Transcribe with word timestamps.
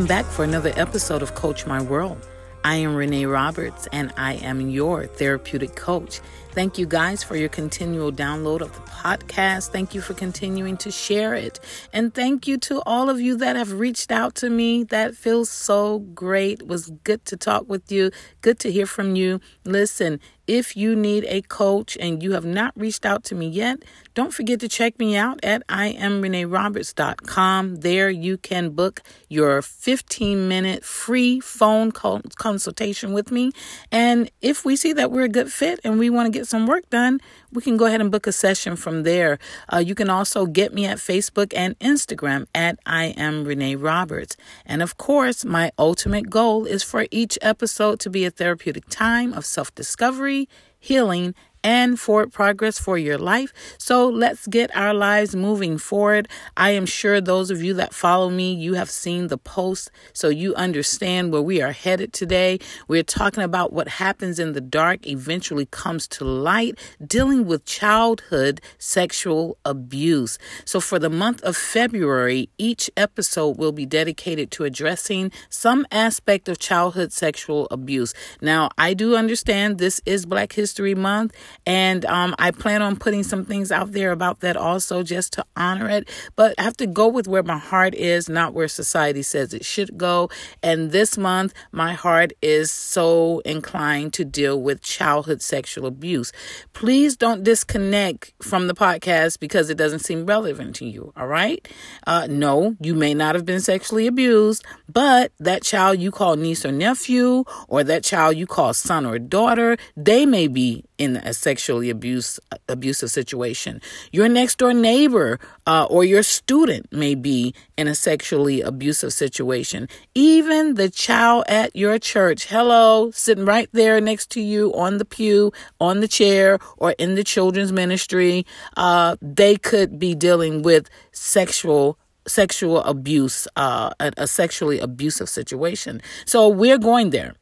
Welcome 0.00 0.16
back 0.16 0.32
for 0.32 0.44
another 0.44 0.72
episode 0.76 1.20
of 1.20 1.34
Coach 1.34 1.66
My 1.66 1.82
World. 1.82 2.26
I 2.64 2.76
am 2.76 2.96
Renee 2.96 3.26
Roberts, 3.26 3.86
and 3.92 4.10
I 4.16 4.36
am 4.36 4.70
your 4.70 5.06
therapeutic 5.06 5.76
coach. 5.76 6.20
Thank 6.52 6.78
you 6.78 6.86
guys 6.86 7.22
for 7.22 7.36
your 7.36 7.48
continual 7.48 8.10
download 8.10 8.60
of 8.60 8.74
the 8.74 8.80
podcast. 8.80 9.68
Thank 9.68 9.94
you 9.94 10.00
for 10.00 10.14
continuing 10.14 10.76
to 10.78 10.90
share 10.90 11.34
it. 11.34 11.60
And 11.92 12.12
thank 12.12 12.48
you 12.48 12.58
to 12.58 12.82
all 12.84 13.08
of 13.08 13.20
you 13.20 13.36
that 13.36 13.54
have 13.54 13.74
reached 13.74 14.10
out 14.10 14.34
to 14.36 14.50
me. 14.50 14.82
That 14.82 15.14
feels 15.14 15.48
so 15.48 16.00
great. 16.00 16.62
It 16.62 16.66
was 16.66 16.90
good 17.04 17.24
to 17.26 17.36
talk 17.36 17.68
with 17.68 17.92
you. 17.92 18.10
Good 18.40 18.58
to 18.60 18.72
hear 18.72 18.86
from 18.86 19.14
you. 19.14 19.40
Listen, 19.64 20.18
if 20.50 20.76
you 20.76 20.96
need 20.96 21.24
a 21.28 21.42
coach 21.42 21.96
and 22.00 22.24
you 22.24 22.32
have 22.32 22.44
not 22.44 22.72
reached 22.74 23.06
out 23.06 23.22
to 23.24 23.36
me 23.36 23.46
yet, 23.46 23.84
don't 24.14 24.34
forget 24.34 24.58
to 24.58 24.68
check 24.68 24.98
me 24.98 25.16
out 25.16 25.38
at 25.44 25.64
iamreneeroberts.com. 25.68 27.76
There 27.76 28.10
you 28.10 28.36
can 28.36 28.70
book 28.70 29.00
your 29.28 29.62
15 29.62 30.48
minute 30.48 30.84
free 30.84 31.38
phone 31.38 31.92
consultation 31.92 33.12
with 33.12 33.30
me. 33.30 33.52
And 33.92 34.28
if 34.40 34.64
we 34.64 34.74
see 34.74 34.92
that 34.94 35.12
we're 35.12 35.22
a 35.22 35.28
good 35.28 35.52
fit 35.52 35.78
and 35.84 36.00
we 36.00 36.10
want 36.10 36.26
to 36.26 36.32
get 36.36 36.39
some 36.46 36.66
work 36.66 36.88
done, 36.90 37.20
we 37.52 37.62
can 37.62 37.76
go 37.76 37.86
ahead 37.86 38.00
and 38.00 38.10
book 38.10 38.26
a 38.26 38.32
session 38.32 38.76
from 38.76 39.02
there. 39.02 39.38
Uh, 39.72 39.78
you 39.78 39.94
can 39.94 40.10
also 40.10 40.46
get 40.46 40.72
me 40.72 40.86
at 40.86 40.98
Facebook 40.98 41.52
and 41.56 41.78
Instagram 41.78 42.46
at 42.54 42.78
I 42.86 43.06
am 43.16 43.44
Renee 43.44 43.76
Roberts. 43.76 44.36
And 44.64 44.82
of 44.82 44.96
course, 44.96 45.44
my 45.44 45.72
ultimate 45.78 46.30
goal 46.30 46.64
is 46.66 46.82
for 46.82 47.06
each 47.10 47.38
episode 47.42 48.00
to 48.00 48.10
be 48.10 48.24
a 48.24 48.30
therapeutic 48.30 48.88
time 48.88 49.32
of 49.32 49.44
self 49.44 49.74
discovery, 49.74 50.48
healing, 50.78 51.34
and 51.62 51.98
forward 51.98 52.32
progress 52.32 52.78
for 52.78 52.96
your 52.96 53.18
life. 53.18 53.52
So 53.78 54.08
let's 54.08 54.46
get 54.46 54.74
our 54.76 54.94
lives 54.94 55.36
moving 55.36 55.78
forward. 55.78 56.28
I 56.56 56.70
am 56.70 56.86
sure 56.86 57.20
those 57.20 57.50
of 57.50 57.62
you 57.62 57.74
that 57.74 57.94
follow 57.94 58.30
me, 58.30 58.52
you 58.52 58.74
have 58.74 58.90
seen 58.90 59.28
the 59.28 59.38
post, 59.38 59.90
so 60.12 60.28
you 60.28 60.54
understand 60.54 61.32
where 61.32 61.42
we 61.42 61.60
are 61.60 61.72
headed 61.72 62.12
today. 62.12 62.58
We're 62.88 63.02
talking 63.02 63.42
about 63.42 63.72
what 63.72 63.88
happens 63.88 64.38
in 64.38 64.52
the 64.52 64.60
dark 64.60 65.06
eventually 65.06 65.66
comes 65.66 66.08
to 66.08 66.24
light, 66.24 66.78
dealing 67.04 67.46
with 67.46 67.64
childhood 67.64 68.60
sexual 68.78 69.58
abuse. 69.64 70.38
So 70.64 70.80
for 70.80 70.98
the 70.98 71.10
month 71.10 71.42
of 71.42 71.56
February, 71.56 72.48
each 72.58 72.90
episode 72.96 73.58
will 73.58 73.72
be 73.72 73.86
dedicated 73.86 74.50
to 74.52 74.64
addressing 74.64 75.32
some 75.48 75.86
aspect 75.90 76.48
of 76.48 76.58
childhood 76.58 77.12
sexual 77.12 77.66
abuse. 77.70 78.14
Now, 78.40 78.70
I 78.78 78.94
do 78.94 79.16
understand 79.16 79.78
this 79.78 80.00
is 80.06 80.26
Black 80.26 80.52
History 80.52 80.94
Month 80.94 81.34
and 81.66 82.04
um, 82.06 82.34
I 82.38 82.50
plan 82.50 82.82
on 82.82 82.96
putting 82.96 83.22
some 83.22 83.44
things 83.44 83.70
out 83.70 83.92
there 83.92 84.12
about 84.12 84.40
that 84.40 84.56
also 84.56 85.02
just 85.02 85.32
to 85.34 85.44
honor 85.56 85.88
it. 85.88 86.08
But 86.36 86.54
I 86.58 86.62
have 86.62 86.76
to 86.78 86.86
go 86.86 87.08
with 87.08 87.28
where 87.28 87.42
my 87.42 87.58
heart 87.58 87.94
is, 87.94 88.28
not 88.28 88.54
where 88.54 88.68
society 88.68 89.22
says 89.22 89.54
it 89.54 89.64
should 89.64 89.96
go. 89.98 90.30
And 90.62 90.90
this 90.92 91.18
month, 91.18 91.54
my 91.72 91.92
heart 91.92 92.32
is 92.42 92.70
so 92.70 93.40
inclined 93.44 94.12
to 94.14 94.24
deal 94.24 94.60
with 94.60 94.82
childhood 94.82 95.42
sexual 95.42 95.86
abuse. 95.86 96.32
Please 96.72 97.16
don't 97.16 97.42
disconnect 97.42 98.32
from 98.42 98.66
the 98.66 98.74
podcast 98.74 99.38
because 99.38 99.70
it 99.70 99.76
doesn't 99.76 100.00
seem 100.00 100.26
relevant 100.26 100.74
to 100.76 100.86
you. 100.86 101.12
All 101.16 101.26
right. 101.26 101.66
Uh, 102.06 102.26
no, 102.28 102.76
you 102.80 102.94
may 102.94 103.14
not 103.14 103.34
have 103.34 103.44
been 103.44 103.60
sexually 103.60 104.06
abused, 104.06 104.64
but 104.88 105.32
that 105.38 105.62
child 105.62 106.00
you 106.00 106.10
call 106.10 106.36
niece 106.36 106.64
or 106.64 106.72
nephew, 106.72 107.44
or 107.68 107.84
that 107.84 108.04
child 108.04 108.36
you 108.36 108.46
call 108.46 108.74
son 108.74 109.06
or 109.06 109.18
daughter, 109.18 109.76
they 109.96 110.26
may 110.26 110.48
be 110.48 110.84
in 111.00 111.16
a 111.16 111.32
sexually 111.32 111.88
abuse 111.88 112.38
abusive 112.68 113.10
situation. 113.10 113.80
Your 114.12 114.28
next 114.28 114.58
door 114.58 114.74
neighbor 114.74 115.40
uh, 115.66 115.86
or 115.88 116.04
your 116.04 116.22
student 116.22 116.92
may 116.92 117.14
be 117.14 117.54
in 117.78 117.88
a 117.88 117.94
sexually 117.94 118.60
abusive 118.60 119.14
situation. 119.14 119.88
Even 120.14 120.74
the 120.74 120.90
child 120.90 121.44
at 121.48 121.74
your 121.74 121.98
church, 121.98 122.44
hello, 122.44 123.10
sitting 123.12 123.46
right 123.46 123.70
there 123.72 123.98
next 123.98 124.30
to 124.32 124.42
you 124.42 124.74
on 124.74 124.98
the 124.98 125.06
pew, 125.06 125.52
on 125.80 126.00
the 126.00 126.08
chair, 126.08 126.58
or 126.76 126.90
in 126.98 127.14
the 127.14 127.24
children's 127.24 127.72
ministry, 127.72 128.44
uh, 128.76 129.16
they 129.22 129.56
could 129.56 129.98
be 129.98 130.14
dealing 130.14 130.60
with 130.60 130.90
sexual 131.12 131.98
sexual 132.26 132.82
abuse, 132.82 133.48
uh, 133.56 133.90
a, 133.98 134.12
a 134.18 134.26
sexually 134.26 134.78
abusive 134.78 135.28
situation. 135.28 136.02
So 136.26 136.48
we're 136.48 136.78
going 136.78 137.10
there 137.10 137.34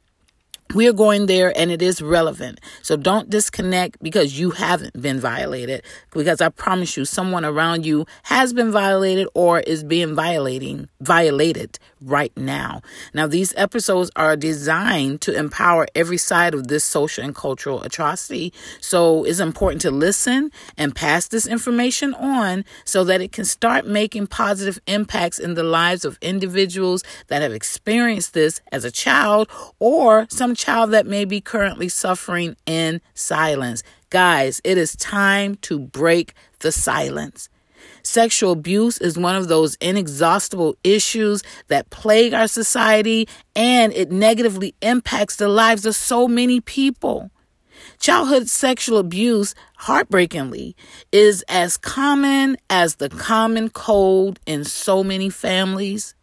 we 0.74 0.86
are 0.86 0.92
going 0.92 1.26
there 1.26 1.56
and 1.56 1.70
it 1.70 1.80
is 1.80 2.02
relevant. 2.02 2.60
So 2.82 2.96
don't 2.96 3.30
disconnect 3.30 4.02
because 4.02 4.38
you 4.38 4.50
haven't 4.50 5.00
been 5.00 5.18
violated. 5.18 5.82
Because 6.12 6.40
I 6.40 6.50
promise 6.50 6.96
you, 6.96 7.04
someone 7.04 7.44
around 7.44 7.86
you 7.86 8.06
has 8.24 8.52
been 8.52 8.70
violated 8.70 9.28
or 9.34 9.60
is 9.60 9.82
being 9.82 10.14
violating, 10.14 10.88
violated 11.00 11.78
right 12.00 12.36
now. 12.36 12.82
Now, 13.14 13.26
these 13.26 13.54
episodes 13.56 14.10
are 14.14 14.36
designed 14.36 15.20
to 15.22 15.34
empower 15.34 15.86
every 15.94 16.18
side 16.18 16.54
of 16.54 16.68
this 16.68 16.84
social 16.84 17.24
and 17.24 17.34
cultural 17.34 17.82
atrocity. 17.82 18.52
So 18.80 19.24
it's 19.24 19.40
important 19.40 19.80
to 19.82 19.90
listen 19.90 20.50
and 20.76 20.94
pass 20.94 21.28
this 21.28 21.46
information 21.46 22.14
on 22.14 22.64
so 22.84 23.04
that 23.04 23.20
it 23.20 23.32
can 23.32 23.44
start 23.44 23.86
making 23.86 24.26
positive 24.26 24.80
impacts 24.86 25.38
in 25.38 25.54
the 25.54 25.62
lives 25.62 26.04
of 26.04 26.18
individuals 26.20 27.02
that 27.28 27.42
have 27.42 27.52
experienced 27.52 28.34
this 28.34 28.60
as 28.70 28.84
a 28.84 28.90
child 28.90 29.48
or 29.78 30.26
some 30.28 30.54
child 30.58 30.90
that 30.90 31.06
may 31.06 31.24
be 31.24 31.40
currently 31.40 31.88
suffering 31.88 32.56
in 32.66 33.00
silence. 33.14 33.82
Guys, 34.10 34.60
it 34.64 34.76
is 34.76 34.94
time 34.96 35.54
to 35.56 35.78
break 35.78 36.34
the 36.58 36.72
silence. 36.72 37.48
Sexual 38.02 38.52
abuse 38.52 38.98
is 38.98 39.16
one 39.16 39.36
of 39.36 39.48
those 39.48 39.76
inexhaustible 39.76 40.76
issues 40.82 41.42
that 41.68 41.88
plague 41.90 42.34
our 42.34 42.48
society 42.48 43.28
and 43.54 43.92
it 43.92 44.10
negatively 44.10 44.74
impacts 44.82 45.36
the 45.36 45.48
lives 45.48 45.86
of 45.86 45.94
so 45.94 46.26
many 46.26 46.60
people. 46.60 47.30
Childhood 48.00 48.48
sexual 48.48 48.98
abuse, 48.98 49.54
heartbreakingly, 49.76 50.74
is 51.12 51.44
as 51.48 51.76
common 51.76 52.56
as 52.68 52.96
the 52.96 53.08
common 53.08 53.70
cold 53.70 54.40
in 54.46 54.64
so 54.64 55.04
many 55.04 55.30
families. 55.30 56.14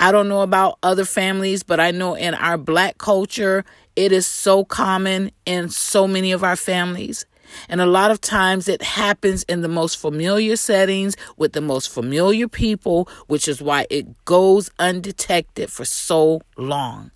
I 0.00 0.12
don't 0.12 0.28
know 0.28 0.42
about 0.42 0.78
other 0.82 1.04
families, 1.04 1.62
but 1.62 1.80
I 1.80 1.90
know 1.90 2.14
in 2.14 2.34
our 2.34 2.58
black 2.58 2.98
culture, 2.98 3.64
it 3.96 4.12
is 4.12 4.26
so 4.26 4.64
common 4.64 5.30
in 5.46 5.68
so 5.68 6.08
many 6.08 6.32
of 6.32 6.42
our 6.42 6.56
families. 6.56 7.26
And 7.68 7.80
a 7.80 7.86
lot 7.86 8.10
of 8.10 8.20
times 8.20 8.68
it 8.68 8.82
happens 8.82 9.42
in 9.44 9.62
the 9.62 9.68
most 9.68 9.96
familiar 9.96 10.56
settings 10.56 11.16
with 11.36 11.52
the 11.52 11.60
most 11.60 11.88
familiar 11.88 12.48
people, 12.48 13.08
which 13.26 13.48
is 13.48 13.62
why 13.62 13.86
it 13.90 14.24
goes 14.24 14.70
undetected 14.78 15.70
for 15.70 15.84
so 15.84 16.40
long. 16.56 17.10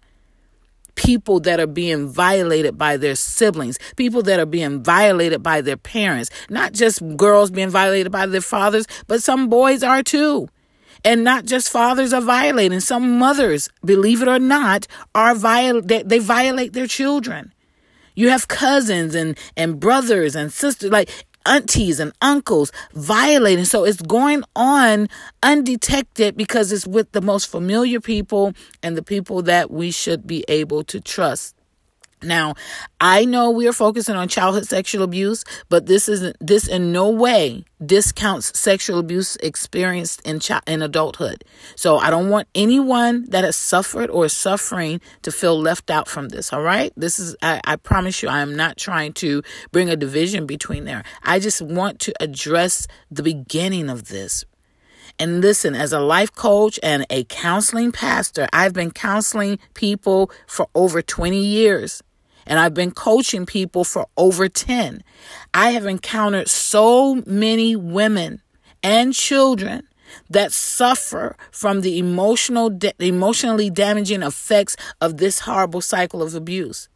People 0.94 1.38
that 1.40 1.60
are 1.60 1.66
being 1.66 2.08
violated 2.08 2.76
by 2.76 2.96
their 2.96 3.14
siblings, 3.14 3.78
people 3.96 4.22
that 4.22 4.40
are 4.40 4.46
being 4.46 4.82
violated 4.82 5.42
by 5.42 5.60
their 5.60 5.76
parents, 5.76 6.30
not 6.50 6.72
just 6.72 7.02
girls 7.16 7.50
being 7.50 7.70
violated 7.70 8.10
by 8.10 8.26
their 8.26 8.40
fathers, 8.40 8.86
but 9.06 9.22
some 9.22 9.48
boys 9.48 9.82
are 9.82 10.02
too. 10.02 10.48
And 11.04 11.24
not 11.24 11.44
just 11.44 11.70
fathers 11.70 12.12
are 12.12 12.20
violating. 12.20 12.80
Some 12.80 13.18
mothers, 13.18 13.68
believe 13.84 14.22
it 14.22 14.28
or 14.28 14.38
not, 14.38 14.86
are 15.14 15.34
viol- 15.34 15.82
they, 15.82 16.02
they 16.02 16.18
violate 16.18 16.72
their 16.72 16.86
children. 16.86 17.52
You 18.14 18.30
have 18.30 18.48
cousins 18.48 19.14
and, 19.14 19.38
and 19.56 19.78
brothers 19.78 20.34
and 20.34 20.52
sisters, 20.52 20.90
like 20.90 21.08
aunties 21.46 22.00
and 22.00 22.12
uncles 22.20 22.70
violating. 22.94 23.64
So 23.64 23.84
it's 23.84 24.02
going 24.02 24.44
on 24.54 25.08
undetected 25.42 26.36
because 26.36 26.72
it's 26.72 26.86
with 26.86 27.12
the 27.12 27.22
most 27.22 27.46
familiar 27.46 28.00
people 28.00 28.54
and 28.82 28.96
the 28.96 29.02
people 29.02 29.42
that 29.42 29.70
we 29.70 29.90
should 29.90 30.26
be 30.26 30.44
able 30.48 30.84
to 30.84 31.00
trust. 31.00 31.54
Now, 32.22 32.54
I 33.00 33.24
know 33.24 33.50
we 33.50 33.68
are 33.68 33.72
focusing 33.72 34.16
on 34.16 34.28
childhood 34.28 34.66
sexual 34.66 35.04
abuse, 35.04 35.44
but 35.68 35.86
this 35.86 36.08
isn't 36.08 36.36
this 36.40 36.66
in 36.66 36.92
no 36.92 37.08
way 37.10 37.64
discounts 37.84 38.58
sexual 38.58 38.98
abuse 38.98 39.36
experienced 39.36 40.20
in 40.22 40.40
child 40.40 40.64
in 40.66 40.82
adulthood. 40.82 41.44
So 41.76 41.98
I 41.98 42.10
don't 42.10 42.28
want 42.28 42.48
anyone 42.54 43.26
that 43.30 43.44
has 43.44 43.54
suffered 43.54 44.10
or 44.10 44.24
is 44.24 44.32
suffering 44.32 45.00
to 45.22 45.30
feel 45.30 45.58
left 45.60 45.90
out 45.90 46.08
from 46.08 46.30
this. 46.30 46.52
All 46.52 46.62
right, 46.62 46.92
this 46.96 47.20
is 47.20 47.36
I, 47.40 47.60
I 47.64 47.76
promise 47.76 48.20
you 48.22 48.28
I 48.28 48.40
am 48.40 48.56
not 48.56 48.76
trying 48.76 49.12
to 49.14 49.42
bring 49.70 49.88
a 49.88 49.96
division 49.96 50.44
between 50.46 50.84
there. 50.84 51.04
I 51.22 51.38
just 51.38 51.62
want 51.62 52.00
to 52.00 52.14
address 52.20 52.88
the 53.10 53.22
beginning 53.22 53.88
of 53.88 54.08
this. 54.08 54.44
And 55.20 55.40
listen, 55.40 55.74
as 55.74 55.92
a 55.92 55.98
life 55.98 56.32
coach 56.32 56.78
and 56.80 57.04
a 57.10 57.24
counseling 57.24 57.90
pastor, 57.90 58.46
I've 58.52 58.72
been 58.72 58.92
counseling 58.92 59.58
people 59.74 60.30
for 60.46 60.68
over 60.76 61.02
20 61.02 61.42
years 61.42 62.02
and 62.48 62.58
I've 62.58 62.74
been 62.74 62.90
coaching 62.90 63.46
people 63.46 63.84
for 63.84 64.06
over 64.16 64.48
10. 64.48 65.02
I 65.54 65.70
have 65.70 65.86
encountered 65.86 66.48
so 66.48 67.22
many 67.26 67.76
women 67.76 68.42
and 68.82 69.14
children 69.14 69.86
that 70.30 70.52
suffer 70.52 71.36
from 71.52 71.82
the 71.82 71.98
emotional 71.98 72.76
emotionally 72.98 73.70
damaging 73.70 74.22
effects 74.22 74.76
of 75.00 75.18
this 75.18 75.40
horrible 75.40 75.82
cycle 75.82 76.22
of 76.22 76.34
abuse. 76.34 76.88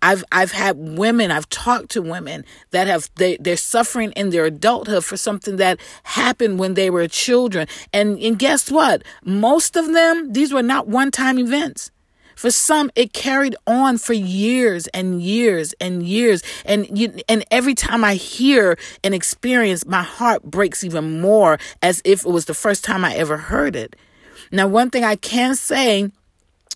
I've 0.00 0.24
I've 0.32 0.52
had 0.52 0.76
women, 0.76 1.30
I've 1.30 1.48
talked 1.48 1.90
to 1.92 2.02
women 2.02 2.44
that 2.70 2.86
have 2.86 3.10
they, 3.16 3.36
they're 3.38 3.56
suffering 3.56 4.12
in 4.12 4.30
their 4.30 4.44
adulthood 4.44 5.04
for 5.04 5.16
something 5.16 5.56
that 5.56 5.80
happened 6.02 6.58
when 6.58 6.74
they 6.74 6.90
were 6.90 7.08
children. 7.08 7.66
And 7.92 8.18
and 8.18 8.38
guess 8.38 8.70
what? 8.70 9.02
Most 9.24 9.76
of 9.76 9.92
them, 9.92 10.32
these 10.32 10.52
were 10.52 10.62
not 10.62 10.88
one-time 10.88 11.38
events. 11.38 11.90
For 12.36 12.50
some, 12.50 12.90
it 12.94 13.12
carried 13.12 13.56
on 13.66 13.98
for 13.98 14.12
years 14.12 14.86
and 14.88 15.22
years 15.22 15.74
and 15.80 16.02
years. 16.02 16.42
And 16.64 16.98
you, 16.98 17.14
and 17.28 17.44
every 17.50 17.74
time 17.74 18.04
I 18.04 18.14
hear 18.14 18.78
an 19.02 19.14
experience, 19.14 19.86
my 19.86 20.02
heart 20.02 20.42
breaks 20.42 20.84
even 20.84 21.20
more 21.20 21.58
as 21.82 22.02
if 22.04 22.24
it 22.24 22.30
was 22.30 22.46
the 22.46 22.54
first 22.54 22.84
time 22.84 23.04
I 23.04 23.14
ever 23.14 23.36
heard 23.36 23.76
it. 23.76 23.96
Now, 24.50 24.68
one 24.68 24.90
thing 24.90 25.04
I 25.04 25.16
can 25.16 25.54
say 25.54 26.10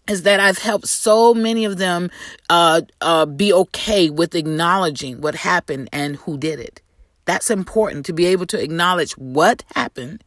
is 0.08 0.22
that 0.22 0.40
I've 0.40 0.58
helped 0.58 0.88
so 0.88 1.34
many 1.34 1.64
of 1.64 1.76
them 1.76 2.10
uh, 2.48 2.82
uh, 3.00 3.26
be 3.26 3.52
okay 3.52 4.10
with 4.10 4.34
acknowledging 4.34 5.20
what 5.20 5.34
happened 5.34 5.88
and 5.92 6.16
who 6.16 6.38
did 6.38 6.58
it. 6.58 6.80
That's 7.26 7.50
important 7.50 8.06
to 8.06 8.14
be 8.14 8.24
able 8.26 8.46
to 8.46 8.62
acknowledge 8.62 9.12
what 9.12 9.62
happened 9.74 10.24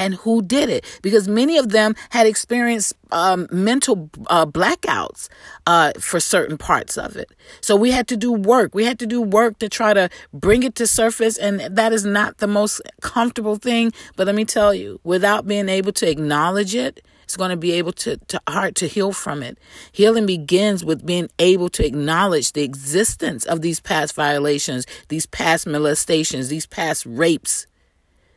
and 0.00 0.14
who 0.14 0.40
did 0.40 0.70
it 0.70 0.84
because 1.02 1.28
many 1.28 1.58
of 1.58 1.68
them 1.68 1.94
had 2.08 2.26
experienced 2.26 2.94
um, 3.12 3.46
mental 3.52 4.08
uh, 4.28 4.46
blackouts 4.46 5.28
uh, 5.66 5.92
for 6.00 6.18
certain 6.18 6.56
parts 6.56 6.96
of 6.96 7.16
it. 7.16 7.30
So 7.60 7.76
we 7.76 7.90
had 7.90 8.08
to 8.08 8.16
do 8.16 8.32
work. 8.32 8.74
We 8.74 8.86
had 8.86 8.98
to 9.00 9.06
do 9.06 9.20
work 9.20 9.58
to 9.58 9.68
try 9.68 9.92
to 9.92 10.08
bring 10.32 10.62
it 10.62 10.74
to 10.76 10.86
surface, 10.86 11.36
and 11.36 11.60
that 11.60 11.92
is 11.92 12.06
not 12.06 12.38
the 12.38 12.46
most 12.46 12.80
comfortable 13.02 13.56
thing. 13.56 13.92
But 14.16 14.26
let 14.26 14.34
me 14.34 14.46
tell 14.46 14.72
you, 14.72 15.00
without 15.04 15.46
being 15.46 15.68
able 15.68 15.92
to 15.92 16.08
acknowledge 16.08 16.74
it, 16.74 17.04
it's 17.24 17.36
going 17.36 17.50
to 17.50 17.56
be 17.56 17.72
able 17.72 17.92
to, 17.92 18.16
to 18.16 18.40
hard 18.48 18.74
to 18.76 18.88
heal 18.88 19.12
from 19.12 19.42
it. 19.42 19.58
Healing 19.92 20.26
begins 20.26 20.82
with 20.82 21.04
being 21.04 21.28
able 21.38 21.68
to 21.68 21.86
acknowledge 21.86 22.52
the 22.52 22.62
existence 22.62 23.44
of 23.44 23.60
these 23.60 23.80
past 23.80 24.14
violations, 24.14 24.86
these 25.08 25.26
past 25.26 25.66
molestations, 25.66 26.48
these 26.48 26.66
past 26.66 27.04
rapes. 27.06 27.66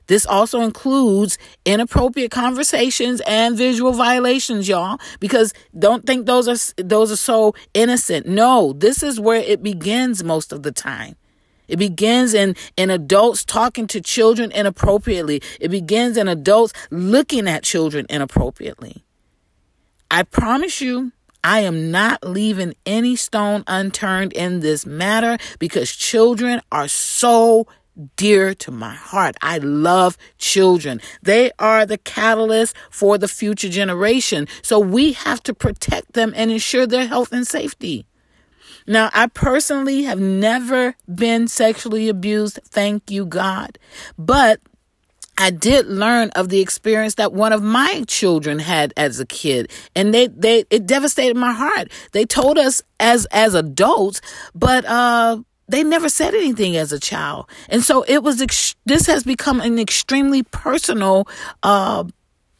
This 0.08 0.26
also 0.26 0.62
includes 0.62 1.38
inappropriate 1.66 2.32
conversations 2.32 3.22
and 3.26 3.58
visual 3.58 3.94
violations, 3.94 4.68
y'all, 4.68 5.00
because 5.20 5.54
don't 5.78 6.06
think 6.06 6.26
those 6.26 6.48
are 6.48 6.84
those 6.84 7.12
are 7.12 7.18
so 7.18 7.56
innocent. 7.74 8.28
No, 8.28 8.74
this 8.74 9.02
is 9.02 9.20
where 9.20 9.42
it 9.42 9.64
begins 9.64 10.24
most 10.24 10.52
of 10.52 10.64
the 10.64 10.72
time. 10.72 11.16
It 11.68 11.78
begins 11.78 12.34
in, 12.34 12.56
in 12.76 12.90
adults 12.90 13.46
talking 13.46 13.88
to 13.88 14.02
children 14.02 14.52
inappropriately. 14.52 15.42
It 15.60 15.70
begins 15.70 16.18
in 16.18 16.28
adults 16.28 16.74
looking 16.92 17.48
at 17.48 17.64
children 17.64 18.06
inappropriately. 18.10 19.04
I 20.12 20.24
promise 20.24 20.82
you, 20.82 21.14
I 21.44 21.62
am 21.62 21.92
not 21.92 22.24
leaving 22.24 22.74
any 22.86 23.16
stone 23.16 23.64
unturned 23.68 24.34
in 24.34 24.60
this 24.60 24.86
matter 24.86 25.38
because 25.60 25.92
children 25.92 26.62
are 26.72 26.88
so 26.88 27.68
dear 28.16 28.54
to 28.56 28.72
my 28.72 28.94
heart. 28.94 29.36
I 29.42 29.60
love 29.60 30.18
children. 30.38 31.02
They 31.22 31.52
are 31.60 31.86
the 31.86 31.98
catalyst 31.98 32.76
for 32.90 33.18
the 33.18 33.28
future 33.28 33.70
generation. 33.70 34.48
So 34.62 34.80
we 34.80 35.14
have 35.14 35.42
to 35.44 35.54
protect 35.54 36.14
them 36.14 36.34
and 36.36 36.52
ensure 36.52 36.88
their 36.88 37.08
health 37.08 37.32
and 37.32 37.46
safety. 37.46 38.06
Now, 38.86 39.10
I 39.14 39.28
personally 39.28 40.04
have 40.04 40.20
never 40.20 40.96
been 41.14 41.48
sexually 41.48 42.10
abused, 42.10 42.60
thank 42.66 43.10
you, 43.10 43.26
God. 43.26 43.80
But 44.18 44.60
I 45.38 45.50
did 45.50 45.88
learn 45.88 46.30
of 46.32 46.50
the 46.50 46.60
experience 46.60 47.16
that 47.16 47.34
one 47.34 47.54
of 47.54 47.64
my 47.64 48.04
children 48.08 48.60
had 48.60 48.94
as 48.96 49.20
a 49.20 49.26
kid 49.26 49.72
and 49.96 50.14
they 50.14 50.28
they 50.28 50.66
it 50.70 50.86
devastated 50.86 51.36
my 51.36 51.52
heart. 51.52 51.92
They 52.12 52.26
told 52.26 52.60
us 52.60 52.84
as 53.00 53.26
as 53.32 53.56
adults, 53.56 54.22
but 54.54 54.86
uh 54.86 55.40
they 55.68 55.84
never 55.84 56.10
said 56.10 56.34
anything 56.34 56.76
as 56.76 56.92
a 56.92 57.00
child. 57.00 57.50
And 57.70 57.84
so 57.84 58.04
it 58.08 58.24
was 58.24 58.42
ex- 58.42 58.76
this 58.86 59.08
has 59.08 59.24
become 59.24 59.62
an 59.62 59.80
extremely 59.80 60.44
personal 60.44 61.28
uh 61.64 62.04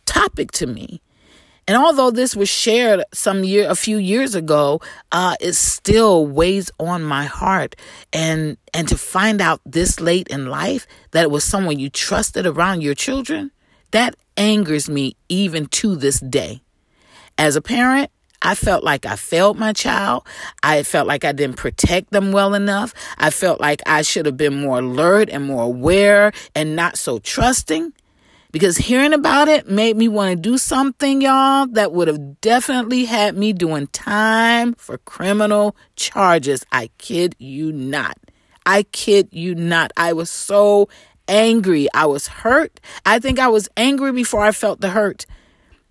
topic 0.06 0.52
to 0.52 0.68
me. 0.68 1.02
And 1.68 1.78
although 1.78 2.12
this 2.12 2.36
was 2.36 2.50
shared 2.50 3.04
some 3.14 3.44
year, 3.44 3.70
a 3.70 3.76
few 3.76 3.98
years 3.98 4.36
ago, 4.36 4.82
uh, 5.14 5.36
it 5.40 5.54
still 5.54 6.28
weighs 6.28 6.70
on 6.78 7.04
my 7.04 7.24
heart. 7.24 7.76
And 8.12 8.58
and 8.74 8.88
to 8.90 8.98
find 8.98 9.40
out 9.40 9.62
this 9.66 10.00
late 10.00 10.28
in 10.28 10.48
life 10.48 10.86
that 11.12 11.24
it 11.24 11.32
was 11.32 11.44
someone 11.44 11.80
you 11.80 11.90
trusted 11.90 12.46
around 12.46 12.82
your 12.82 12.96
children, 12.96 13.52
that 13.92 14.16
angers 14.36 14.90
me 14.90 15.16
even 15.30 15.68
to 15.68 15.96
this 15.96 16.20
day. 16.20 16.62
As 17.38 17.56
a 17.56 17.62
parent, 17.62 18.12
I 18.44 18.56
felt 18.56 18.84
like 18.84 19.06
I 19.06 19.16
failed 19.16 19.58
my 19.58 19.72
child. 19.72 20.28
I 20.62 20.84
felt 20.84 21.08
like 21.08 21.24
I 21.24 21.32
didn't 21.32 21.56
protect 21.56 22.12
them 22.12 22.34
well 22.34 22.54
enough. 22.54 22.94
I 23.18 23.30
felt 23.30 23.62
like 23.62 23.82
I 23.86 24.02
should 24.02 24.26
have 24.26 24.38
been 24.38 24.60
more 24.60 24.80
alert 24.80 25.30
and 25.30 25.46
more 25.46 25.64
aware 25.64 26.34
and 26.54 26.76
not 26.76 26.98
so 26.98 27.20
trusting 27.20 27.94
because 28.52 28.78
hearing 28.78 29.14
about 29.14 29.48
it 29.48 29.68
made 29.70 29.98
me 29.98 30.08
want 30.08 30.30
to 30.32 30.36
do 30.36 30.58
something, 30.58 31.22
y'all, 31.22 31.68
that 31.68 31.94
would 31.94 32.08
have 32.08 32.42
definitely 32.42 33.06
had 33.06 33.36
me 33.36 33.54
doing 33.54 33.88
time 33.88 34.76
for 34.76 34.98
criminal 35.00 35.76
charges. 35.96 36.66
I 36.72 36.92
kid 36.98 37.36
you 37.40 37.72
not. 37.72 38.18
I 38.66 38.84
kid 38.84 39.30
you 39.32 39.56
not. 39.56 39.92
I 39.98 40.14
was 40.14 40.30
so 40.30 40.90
angry. 41.28 41.88
I 41.94 42.06
was 42.06 42.28
hurt. 42.28 42.80
I 43.06 43.20
think 43.20 43.40
I 43.40 43.48
was 43.48 43.70
angry 43.78 44.12
before 44.12 44.42
I 44.42 44.52
felt 44.52 44.82
the 44.82 44.90
hurt 44.90 45.26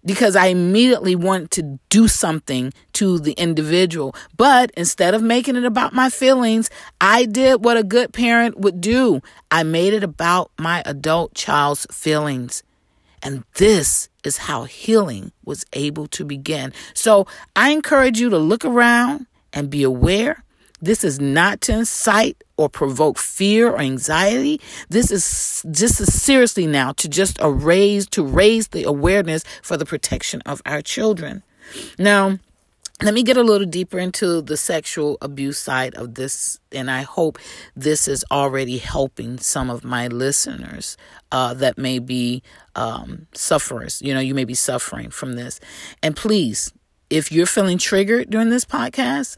because 0.05 0.37
I 0.37 0.47
immediately 0.47 1.15
wanted 1.15 1.51
to 1.53 1.79
do 1.89 2.09
something 2.09 2.73
to 2.95 3.19
the 3.19 3.33
individual. 3.33 4.15
But 4.37 4.71
instead 4.77 5.15
of 5.15 5.23
making 5.23 5.57
it 5.57 5.65
about 5.65 5.93
my 5.93 6.11
feelings, 6.11 6.71
I 7.01 7.25
did 7.25 7.65
what 7.65 7.77
a 7.77 7.85
good 7.85 8.13
parent 8.13 8.59
would 8.59 8.81
do. 8.81 9.21
I 9.51 9.63
made 9.63 9.95
it 9.95 10.03
about 10.03 10.51
my 10.59 10.83
adult 10.85 11.35
child's 11.35 11.87
feelings. 11.91 12.63
And 13.23 13.45
this 13.55 14.09
is 14.25 14.37
how 14.37 14.65
healing 14.65 15.33
was 15.45 15.65
able 15.73 16.09
to 16.09 16.25
begin. 16.25 16.73
So 16.95 17.27
I 17.55 17.71
encourage 17.71 18.21
you 18.21 18.31
to 18.31 18.39
look 18.39 18.65
around 18.65 19.27
and 19.53 19.71
be 19.71 19.83
aware 19.85 20.45
this 20.83 21.05
is 21.05 21.21
not 21.21 21.61
to 21.63 21.73
incite 21.73 22.43
or 22.57 22.69
provoke 22.69 23.17
fear 23.17 23.71
or 23.71 23.81
anxiety. 23.81 24.61
This 24.89 25.11
is 25.11 25.63
this 25.65 26.01
is 26.01 26.21
seriously 26.21 26.67
now 26.67 26.93
to 26.93 27.09
just 27.09 27.39
raise 27.41 28.07
to 28.09 28.25
raise 28.25 28.69
the 28.69 28.83
awareness 28.83 29.45
for 29.63 29.77
the 29.77 29.87
protection 29.87 30.43
of 30.45 30.61
our 30.67 30.83
children. 30.83 31.45
Now, 31.99 32.39
let 33.01 33.15
me 33.15 33.23
get 33.23 33.37
a 33.37 33.43
little 33.43 33.67
deeper 33.67 33.99
into 33.99 34.43
the 34.43 34.57
sexual 34.57 35.19
abuse 35.21 35.59
side 35.59 35.95
of 35.95 36.15
this, 36.15 36.61
and 36.71 36.91
I 36.91 37.03
hope 37.03 37.39
this 37.75 38.07
is 38.07 38.25
already 38.31 38.79
helping 38.79 39.39
some 39.39 39.71
of 39.71 39.83
my 39.83 40.07
listeners 40.07 40.97
uh, 41.33 41.55
that 41.55 41.79
may 41.79 41.99
be 41.99 42.43
um, 42.77 43.27
sufferers. 43.33 44.03
You 44.03 44.15
know, 44.15 44.21
you 44.21 44.35
may 44.35 44.45
be 44.45 44.55
suffering 44.55 45.11
from 45.11 45.33
this. 45.33 45.59
And 46.01 46.15
please, 46.15 46.73
if 47.11 47.33
you're 47.33 47.47
feeling 47.47 47.79
triggered 47.79 48.31
during 48.31 48.51
this 48.51 48.65
podcast, 48.65 49.37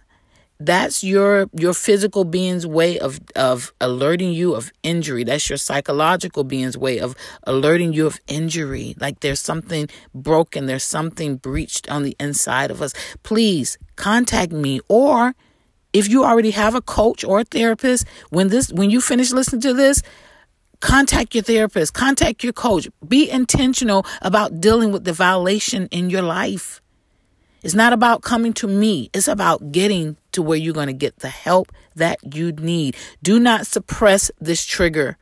that's 0.61 1.02
your 1.02 1.49
your 1.52 1.75
physical 1.75 2.25
being's 2.25 2.66
way 2.66 2.99
of 2.99 3.20
of 3.34 3.73
alerting 3.80 4.32
you 4.32 4.54
of 4.54 4.73
injury. 4.82 5.25
That's 5.25 5.49
your 5.49 5.58
psychological 5.58 6.44
being's 6.44 6.78
way 6.78 6.99
of 6.99 7.16
alerting 7.44 7.92
you 7.92 8.06
of 8.06 8.20
injury. 8.28 8.94
Like 9.00 9.20
there's 9.20 9.40
something 9.40 9.88
broken. 10.14 10.66
There's 10.66 10.84
something 10.84 11.37
breached 11.37 11.90
on 11.90 12.04
the 12.04 12.16
inside 12.20 12.70
of 12.70 12.80
us. 12.82 12.94
Please 13.23 13.78
contact 13.96 14.52
me. 14.52 14.80
Or 14.88 15.34
if 15.92 16.08
you 16.08 16.25
already 16.25 16.52
have 16.52 16.75
a 16.75 16.80
coach 16.80 17.25
or 17.25 17.40
a 17.40 17.44
therapist 17.44 18.06
when 18.30 18.49
this 18.49 18.73
when 18.73 18.90
you 18.90 19.00
finish 19.00 19.32
listening 19.32 19.62
to 19.62 19.75
this 19.75 20.02
contact 20.80 21.34
your 21.34 21.42
therapist. 21.42 21.94
Contact 21.94 22.44
your 22.44 22.52
coach. 22.52 22.88
Be 23.06 23.30
intentional 23.30 24.04
about 24.20 24.61
dealing 24.61 24.92
with 24.92 25.04
the 25.04 25.12
violation 25.12 25.88
in 25.90 26.11
your 26.11 26.23
life. 26.23 26.80
It's 27.62 27.75
not 27.75 27.94
about 27.94 28.20
coming 28.20 28.52
to 28.54 28.68
me. 28.68 29.08
It's 29.14 29.26
about 29.26 29.73
getting 29.73 30.18
to 30.34 30.42
where 30.42 30.58
you're 30.58 30.74
going 30.74 30.88
to 30.88 30.92
get 30.92 31.18
the 31.18 31.28
help 31.28 31.72
that 31.94 32.34
you 32.34 32.52
need. 32.52 32.96
Do 33.22 33.40
not 33.40 33.66
suppress 33.66 34.30
this 34.40 34.64
trigger. 34.64 35.16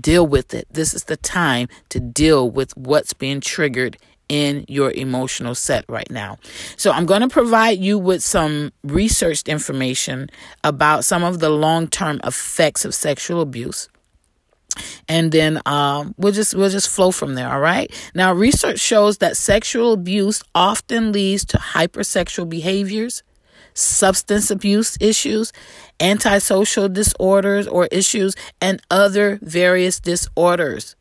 Deal 0.00 0.26
with 0.26 0.52
it. 0.52 0.66
This 0.70 0.94
is 0.94 1.04
the 1.04 1.16
time 1.16 1.68
to 1.90 2.00
deal 2.00 2.50
with 2.50 2.76
what's 2.76 3.12
being 3.12 3.40
triggered 3.40 3.96
in 4.28 4.64
your 4.66 4.90
emotional 4.90 5.54
set 5.54 5.84
right 5.88 6.10
now. 6.10 6.38
So, 6.76 6.90
I'm 6.90 7.06
going 7.06 7.20
to 7.20 7.28
provide 7.28 7.78
you 7.78 7.96
with 7.96 8.24
some 8.24 8.72
researched 8.82 9.48
information 9.48 10.28
about 10.64 11.04
some 11.04 11.22
of 11.22 11.38
the 11.38 11.50
long 11.50 11.86
term 11.86 12.20
effects 12.24 12.84
of 12.84 12.94
sexual 12.94 13.40
abuse 13.40 13.88
and 15.08 15.32
then 15.32 15.60
um, 15.66 16.14
we'll 16.18 16.32
just 16.32 16.54
we'll 16.54 16.70
just 16.70 16.88
flow 16.88 17.10
from 17.10 17.34
there 17.34 17.50
all 17.50 17.60
right 17.60 17.92
now 18.14 18.32
research 18.32 18.78
shows 18.78 19.18
that 19.18 19.36
sexual 19.36 19.92
abuse 19.92 20.42
often 20.54 21.12
leads 21.12 21.44
to 21.44 21.58
hypersexual 21.58 22.48
behaviors 22.48 23.22
substance 23.76 24.50
abuse 24.50 24.96
issues 25.00 25.52
antisocial 26.00 26.88
disorders 26.88 27.66
or 27.68 27.86
issues 27.86 28.34
and 28.60 28.80
other 28.90 29.38
various 29.42 30.00
disorders 30.00 30.96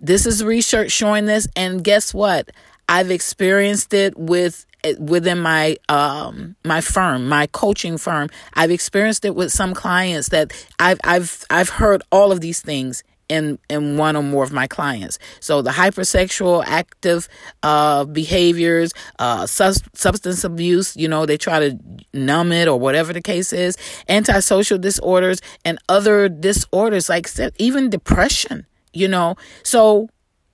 this 0.00 0.26
is 0.26 0.44
research 0.44 0.90
showing 0.90 1.26
this 1.26 1.46
and 1.56 1.84
guess 1.84 2.12
what 2.12 2.50
I've 2.88 3.10
experienced 3.10 3.94
it 3.94 4.18
with 4.18 4.66
within 4.98 5.38
my 5.38 5.76
um 5.88 6.56
my 6.64 6.80
firm, 6.80 7.28
my 7.28 7.46
coaching 7.46 7.98
firm. 7.98 8.28
I've 8.54 8.70
experienced 8.70 9.24
it 9.24 9.34
with 9.34 9.52
some 9.52 9.74
clients 9.74 10.30
that 10.30 10.52
I've 10.78 10.98
I've 11.04 11.44
I've 11.50 11.68
heard 11.68 12.02
all 12.10 12.32
of 12.32 12.40
these 12.40 12.60
things 12.60 13.04
in 13.28 13.58
in 13.70 13.96
one 13.96 14.16
or 14.16 14.22
more 14.22 14.44
of 14.44 14.52
my 14.52 14.66
clients. 14.66 15.18
So 15.40 15.62
the 15.62 15.70
hypersexual 15.70 16.64
active 16.66 17.28
uh, 17.62 18.04
behaviors, 18.04 18.92
uh, 19.18 19.46
substance 19.46 20.44
abuse, 20.44 20.96
you 20.96 21.08
know, 21.08 21.24
they 21.24 21.38
try 21.38 21.60
to 21.60 21.78
numb 22.14 22.52
it 22.52 22.68
or 22.68 22.78
whatever 22.78 23.12
the 23.12 23.22
case 23.22 23.52
is, 23.52 23.76
antisocial 24.08 24.78
disorders 24.78 25.40
and 25.64 25.78
other 25.88 26.28
disorders 26.28 27.08
like 27.08 27.28
even 27.58 27.90
depression, 27.90 28.66
you 28.92 29.08
know. 29.08 29.36
So 29.62 30.08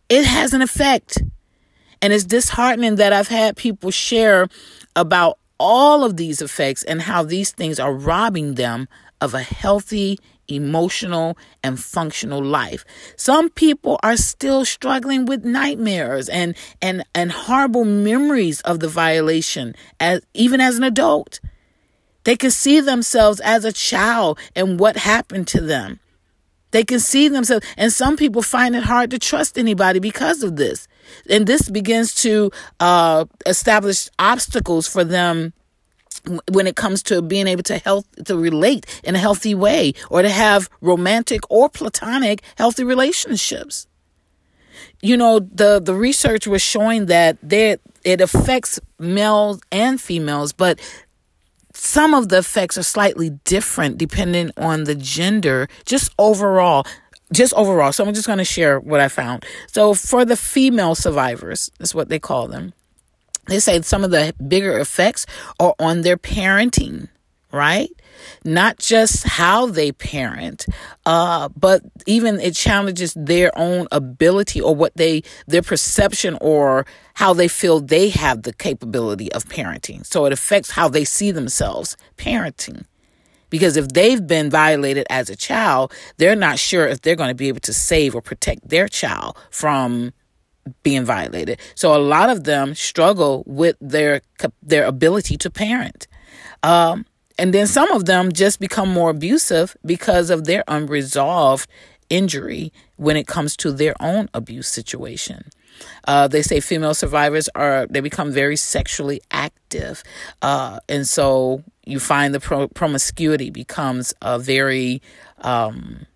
it 0.08 0.24
has 0.24 0.54
an 0.54 0.62
effect. 0.62 1.22
And 2.00 2.12
it's 2.12 2.24
disheartening 2.24 2.96
that 2.96 3.12
I've 3.12 3.28
had 3.28 3.56
people 3.56 3.90
share 3.90 4.48
about 4.94 5.38
all 5.58 6.04
of 6.04 6.16
these 6.16 6.40
effects 6.40 6.84
and 6.84 7.02
how 7.02 7.24
these 7.24 7.50
things 7.50 7.80
are 7.80 7.92
robbing 7.92 8.54
them 8.54 8.88
of 9.20 9.34
a 9.34 9.42
healthy, 9.42 10.18
emotional, 10.49 11.37
and 11.62 11.78
functional 11.78 12.43
life. 12.43 12.85
Some 13.17 13.50
people 13.50 13.99
are 14.02 14.17
still 14.17 14.64
struggling 14.64 15.26
with 15.26 15.45
nightmares 15.45 16.28
and 16.28 16.57
and 16.83 17.05
and 17.14 17.31
horrible 17.31 17.85
memories 17.85 18.61
of 18.62 18.81
the 18.81 18.88
violation 18.88 19.75
as 20.00 20.23
even 20.35 20.61
as 20.61 20.76
an 20.76 20.85
adult. 20.85 21.40
They 22.25 22.37
can 22.37 22.50
see 22.50 22.81
themselves 22.81 23.40
as 23.40 23.64
a 23.64 23.73
child 23.73 24.38
and 24.55 24.78
what 24.78 24.97
happened 24.97 25.49
to 25.49 25.61
them. 25.61 26.00
They 26.71 26.85
can 26.85 27.00
see 27.00 27.28
themselves, 27.28 27.67
and 27.78 27.93
some 27.93 28.17
people 28.17 28.43
find 28.43 28.76
it 28.76 28.83
hard 28.83 29.11
to 29.12 29.19
trust 29.19 29.57
anybody 29.57 30.00
because 30.00 30.43
of 30.43 30.57
this. 30.57 30.87
And 31.31 31.47
this 31.47 31.71
begins 31.71 32.14
to 32.17 32.50
uh, 32.78 33.25
establish 33.47 34.11
obstacles 34.19 34.87
for 34.87 35.05
them 35.05 35.55
when 36.50 36.66
it 36.66 36.76
comes 36.76 37.02
to 37.04 37.23
being 37.23 37.47
able 37.47 37.62
to 37.64 37.78
help 37.78 38.06
to 38.25 38.37
relate 38.37 38.87
in 39.04 39.14
a 39.14 39.18
healthy 39.18 39.54
way 39.54 39.92
or 40.11 40.23
to 40.23 40.28
have 40.28 40.68
romantic 40.80 41.40
or 41.50 41.68
platonic 41.68 42.42
healthy 42.56 42.85
relationships. 42.85 43.87
You 45.00 45.16
know 45.16 45.40
the 45.40 45.80
the 45.80 45.94
research 45.94 46.47
was 46.47 46.62
showing 46.62 47.06
that 47.06 47.38
there 47.42 47.78
it 48.04 48.20
affects 48.20 48.80
males 48.99 49.61
and 49.70 50.00
females 50.00 50.52
but 50.52 50.80
some 51.75 52.14
of 52.14 52.28
the 52.28 52.38
effects 52.38 52.76
are 52.76 52.82
slightly 52.82 53.30
different 53.44 53.99
depending 53.99 54.50
on 54.56 54.85
the 54.85 54.94
gender. 54.94 55.68
Just 55.85 56.12
overall 56.18 56.85
just 57.32 57.52
overall. 57.54 57.92
So 57.92 58.04
i'm 58.04 58.14
just 58.14 58.26
going 58.26 58.38
to 58.38 58.44
share 58.44 58.80
what 58.80 59.00
i 59.00 59.08
found. 59.08 59.44
So 59.68 59.94
for 59.94 60.25
the 60.25 60.37
female 60.37 60.94
survivors 60.94 61.70
that's 61.78 61.94
what 61.94 62.08
they 62.08 62.18
call 62.18 62.49
them 62.49 62.73
they 63.49 63.61
say 63.61 63.81
some 63.83 64.05
of 64.05 64.11
the 64.11 64.35
bigger 64.47 64.78
effects 64.78 65.26
are 65.59 65.75
on 65.78 66.02
their 66.02 66.17
parenting, 66.17 67.09
right? 67.50 67.90
Not 68.45 68.78
just 68.78 69.25
how 69.26 69.67
they 69.67 69.93
parent, 69.93 70.67
uh, 71.07 71.49
but 71.57 71.83
even 72.07 72.40
it 72.40 72.55
challenges 72.55 73.14
their 73.14 73.57
own 73.57 73.87
ability 73.90 74.61
or 74.61 74.75
what 74.75 74.97
they, 74.97 75.23
their 75.47 75.62
perception 75.62 76.37
or 76.40 76.85
how 77.14 77.33
they 77.33 77.49
feel 77.49 77.81
they 77.81 78.11
have 78.11 78.43
the 78.43 78.52
capability 78.52 79.33
of 79.33 79.45
parenting. 79.47 80.05
So 80.05 80.25
it 80.26 80.33
affects 80.33 80.71
how 80.71 80.88
they 80.88 81.05
see 81.05 81.31
themselves 81.31 81.97
parenting. 82.17 82.85
Because 83.50 83.76
if 83.78 83.88
they've 83.88 84.26
been 84.26 84.50
violated 84.50 85.07
as 85.09 85.31
a 85.31 85.37
child, 85.37 85.93
they're 86.19 86.37
not 86.37 86.59
sure 86.59 86.87
if 86.87 87.00
they're 87.00 87.17
going 87.17 87.31
to 87.31 87.35
be 87.35 87.49
able 87.49 87.61
to 87.61 87.73
save 87.73 88.14
or 88.14 88.21
protect 88.21 88.69
their 88.69 88.88
child 88.88 89.38
from 89.50 90.12
being 90.82 91.04
violated. 91.04 91.60
So 91.75 91.94
a 91.94 91.98
lot 91.98 92.30
of 92.30 92.44
them 92.44 92.75
struggle 92.75 93.44
with 93.46 93.76
their 93.80 94.22
their 94.62 94.84
ability 94.84 95.37
to 95.38 95.50
parent. 95.50 96.06
Um, 96.62 97.06
and 97.38 97.54
then 97.54 97.66
some 97.66 97.90
of 97.92 98.06
them 98.06 98.32
just 98.32 98.58
become 98.58 98.92
more 98.92 99.10
abusive 99.10 99.76
because 99.84 100.28
of 100.28 100.44
their 100.44 100.64
unresolved 100.66 101.68
injury 102.10 102.72
when 102.96 103.16
it 103.16 103.26
comes 103.26 103.56
to 103.58 103.70
their 103.70 103.94
own 104.00 104.28
abuse 104.34 104.68
situation. 104.68 105.44
Uh, 106.04 106.26
they 106.26 106.42
say 106.42 106.58
female 106.58 106.94
survivors 106.94 107.48
are 107.54 107.87
they 107.88 108.00
become 108.00 108.32
very 108.32 108.56
sexually 108.56 109.20
active, 109.30 110.02
uh, 110.42 110.80
and 110.88 111.06
so 111.06 111.62
you 111.84 112.00
find 112.00 112.34
the 112.34 112.40
pro- 112.40 112.68
promiscuity 112.68 113.50
becomes 113.50 114.12
a 114.20 114.38
very 114.40 115.00
um, 115.42 116.06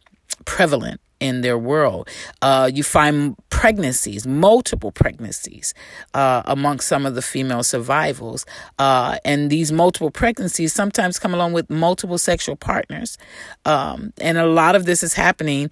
prevalent 0.45 1.01
in 1.21 1.43
their 1.43 1.57
world. 1.57 2.09
Uh, 2.41 2.69
you 2.73 2.83
find 2.83 3.37
pregnancies, 3.63 4.27
multiple 4.27 4.91
pregnancies, 4.91 5.73
uh, 6.15 6.43
amongst 6.47 6.89
some 6.89 7.07
of 7.07 7.15
the 7.15 7.23
female 7.23 7.63
survivals. 7.63 8.45
Uh, 8.81 9.19
and 9.25 9.51
these 9.51 9.71
multiple 9.71 10.11
pregnancies 10.11 10.73
sometimes 10.73 11.17
come 11.17 11.33
along 11.33 11.53
with 11.53 11.71
multiple 11.71 12.19
sexual 12.19 12.57
partners. 12.57 13.17
Um, 13.65 14.13
and 14.21 14.37
a 14.37 14.47
lot 14.47 14.75
of 14.75 14.85
this 14.85 15.05
is 15.05 15.15
happening 15.15 15.71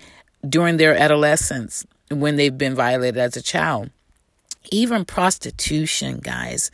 during 0.48 0.76
their 0.76 0.96
adolescence 0.96 1.84
when 2.12 2.36
they've 2.36 2.56
been 2.56 2.76
violated 2.76 3.18
as 3.18 3.36
a 3.36 3.42
child. 3.42 3.90
Even 4.70 5.04
prostitution, 5.04 6.20
guys, 6.22 6.70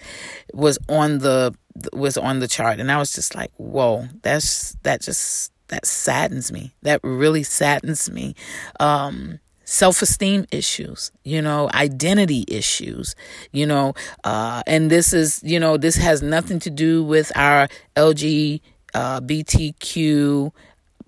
was 0.52 0.78
on 0.86 1.20
the 1.20 1.54
was 1.94 2.18
on 2.18 2.40
the 2.40 2.48
chart, 2.48 2.78
and 2.78 2.92
I 2.92 2.98
was 2.98 3.12
just 3.12 3.34
like, 3.34 3.52
"Whoa, 3.56 4.08
that's 4.20 4.76
that 4.82 5.00
just 5.00 5.50
that 5.68 5.86
saddens 5.86 6.52
me. 6.52 6.74
That 6.82 7.00
really 7.02 7.42
saddens 7.42 8.10
me. 8.10 8.34
Um, 8.80 9.40
self 9.66 10.00
esteem 10.00 10.46
issues, 10.50 11.12
you 11.24 11.42
know, 11.42 11.68
identity 11.74 12.46
issues, 12.48 13.14
you 13.52 13.66
know, 13.66 13.92
uh, 14.24 14.62
and 14.66 14.90
this 14.90 15.12
is, 15.12 15.42
you 15.44 15.60
know, 15.60 15.76
this 15.76 15.96
has 15.96 16.22
nothing 16.22 16.58
to 16.60 16.70
do 16.70 17.04
with 17.04 17.30
our 17.36 17.68
LGBTQ 17.96 18.62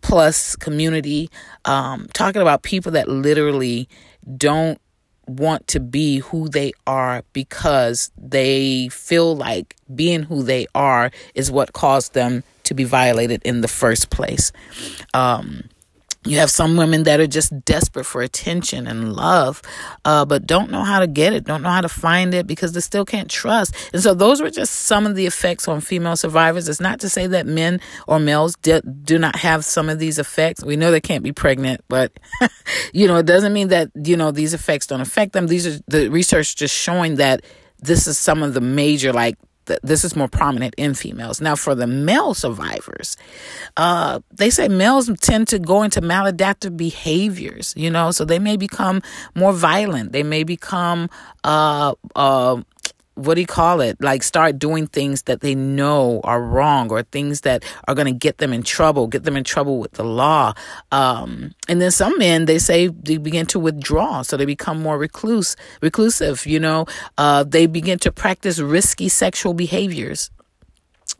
plus 0.02 0.56
community. 0.56 1.30
Um, 1.64 2.06
talking 2.12 2.42
about 2.42 2.62
people 2.62 2.92
that 2.92 3.08
literally 3.08 3.88
don't 4.36 4.78
want 5.26 5.66
to 5.68 5.80
be 5.80 6.18
who 6.18 6.48
they 6.48 6.72
are 6.86 7.22
because 7.32 8.10
they 8.16 8.88
feel 8.88 9.36
like 9.36 9.76
being 9.94 10.22
who 10.22 10.42
they 10.42 10.66
are 10.74 11.10
is 11.34 11.50
what 11.50 11.72
caused 11.72 12.14
them 12.14 12.42
to 12.64 12.74
be 12.74 12.84
violated 12.84 13.40
in 13.44 13.60
the 13.60 13.68
first 13.68 14.10
place. 14.10 14.52
Um, 15.14 15.68
you 16.28 16.38
have 16.38 16.50
some 16.50 16.76
women 16.76 17.04
that 17.04 17.20
are 17.20 17.26
just 17.26 17.52
desperate 17.64 18.04
for 18.04 18.22
attention 18.22 18.86
and 18.86 19.14
love, 19.14 19.62
uh, 20.04 20.24
but 20.24 20.46
don't 20.46 20.70
know 20.70 20.84
how 20.84 21.00
to 21.00 21.06
get 21.06 21.32
it, 21.32 21.44
don't 21.44 21.62
know 21.62 21.70
how 21.70 21.80
to 21.80 21.88
find 21.88 22.34
it 22.34 22.46
because 22.46 22.72
they 22.72 22.80
still 22.80 23.04
can't 23.04 23.30
trust. 23.30 23.74
And 23.92 24.02
so, 24.02 24.14
those 24.14 24.42
were 24.42 24.50
just 24.50 24.72
some 24.72 25.06
of 25.06 25.14
the 25.14 25.26
effects 25.26 25.68
on 25.68 25.80
female 25.80 26.16
survivors. 26.16 26.68
It's 26.68 26.80
not 26.80 27.00
to 27.00 27.08
say 27.08 27.26
that 27.28 27.46
men 27.46 27.80
or 28.06 28.18
males 28.18 28.54
de- 28.56 28.82
do 28.82 29.18
not 29.18 29.36
have 29.36 29.64
some 29.64 29.88
of 29.88 29.98
these 29.98 30.18
effects. 30.18 30.62
We 30.62 30.76
know 30.76 30.90
they 30.90 31.00
can't 31.00 31.24
be 31.24 31.32
pregnant, 31.32 31.82
but 31.88 32.12
you 32.92 33.06
know, 33.06 33.16
it 33.16 33.26
doesn't 33.26 33.52
mean 33.52 33.68
that 33.68 33.90
you 33.94 34.16
know 34.16 34.30
these 34.30 34.54
effects 34.54 34.86
don't 34.86 35.00
affect 35.00 35.32
them. 35.32 35.46
These 35.46 35.66
are 35.66 35.80
the 35.88 36.08
research 36.08 36.56
just 36.56 36.74
showing 36.74 37.16
that 37.16 37.42
this 37.80 38.06
is 38.06 38.18
some 38.18 38.42
of 38.42 38.54
the 38.54 38.60
major 38.60 39.12
like 39.12 39.36
this 39.82 40.04
is 40.04 40.16
more 40.16 40.28
prominent 40.28 40.74
in 40.76 40.94
females. 40.94 41.40
Now, 41.40 41.56
for 41.56 41.74
the 41.74 41.86
male 41.86 42.34
survivors, 42.34 43.16
uh, 43.76 44.20
they 44.32 44.50
say 44.50 44.68
males 44.68 45.10
tend 45.20 45.48
to 45.48 45.58
go 45.58 45.82
into 45.82 46.00
maladaptive 46.00 46.76
behaviors, 46.76 47.74
you 47.76 47.90
know, 47.90 48.10
so 48.10 48.24
they 48.24 48.38
may 48.38 48.56
become 48.56 49.02
more 49.34 49.52
violent. 49.52 50.12
They 50.12 50.22
may 50.22 50.44
become 50.44 51.10
uh, 51.44 51.94
uh, 52.16 52.62
what 53.18 53.34
do 53.34 53.40
you 53.40 53.46
call 53.46 53.80
it? 53.80 54.00
Like 54.00 54.22
start 54.22 54.58
doing 54.58 54.86
things 54.86 55.22
that 55.22 55.40
they 55.40 55.54
know 55.54 56.20
are 56.22 56.40
wrong 56.40 56.90
or 56.90 57.02
things 57.02 57.40
that 57.40 57.64
are 57.88 57.94
going 57.94 58.06
to 58.06 58.12
get 58.12 58.38
them 58.38 58.52
in 58.52 58.62
trouble, 58.62 59.08
get 59.08 59.24
them 59.24 59.36
in 59.36 59.42
trouble 59.42 59.78
with 59.78 59.92
the 59.92 60.04
law. 60.04 60.54
Um, 60.92 61.52
and 61.68 61.82
then 61.82 61.90
some 61.90 62.16
men, 62.18 62.44
they 62.44 62.58
say 62.60 62.86
they 62.86 63.16
begin 63.16 63.46
to 63.46 63.58
withdraw. 63.58 64.22
So 64.22 64.36
they 64.36 64.44
become 64.44 64.80
more 64.80 64.96
recluse, 64.96 65.56
reclusive, 65.82 66.46
you 66.46 66.60
know, 66.60 66.86
uh, 67.18 67.42
they 67.42 67.66
begin 67.66 67.98
to 68.00 68.12
practice 68.12 68.60
risky 68.60 69.08
sexual 69.08 69.52
behaviors 69.52 70.30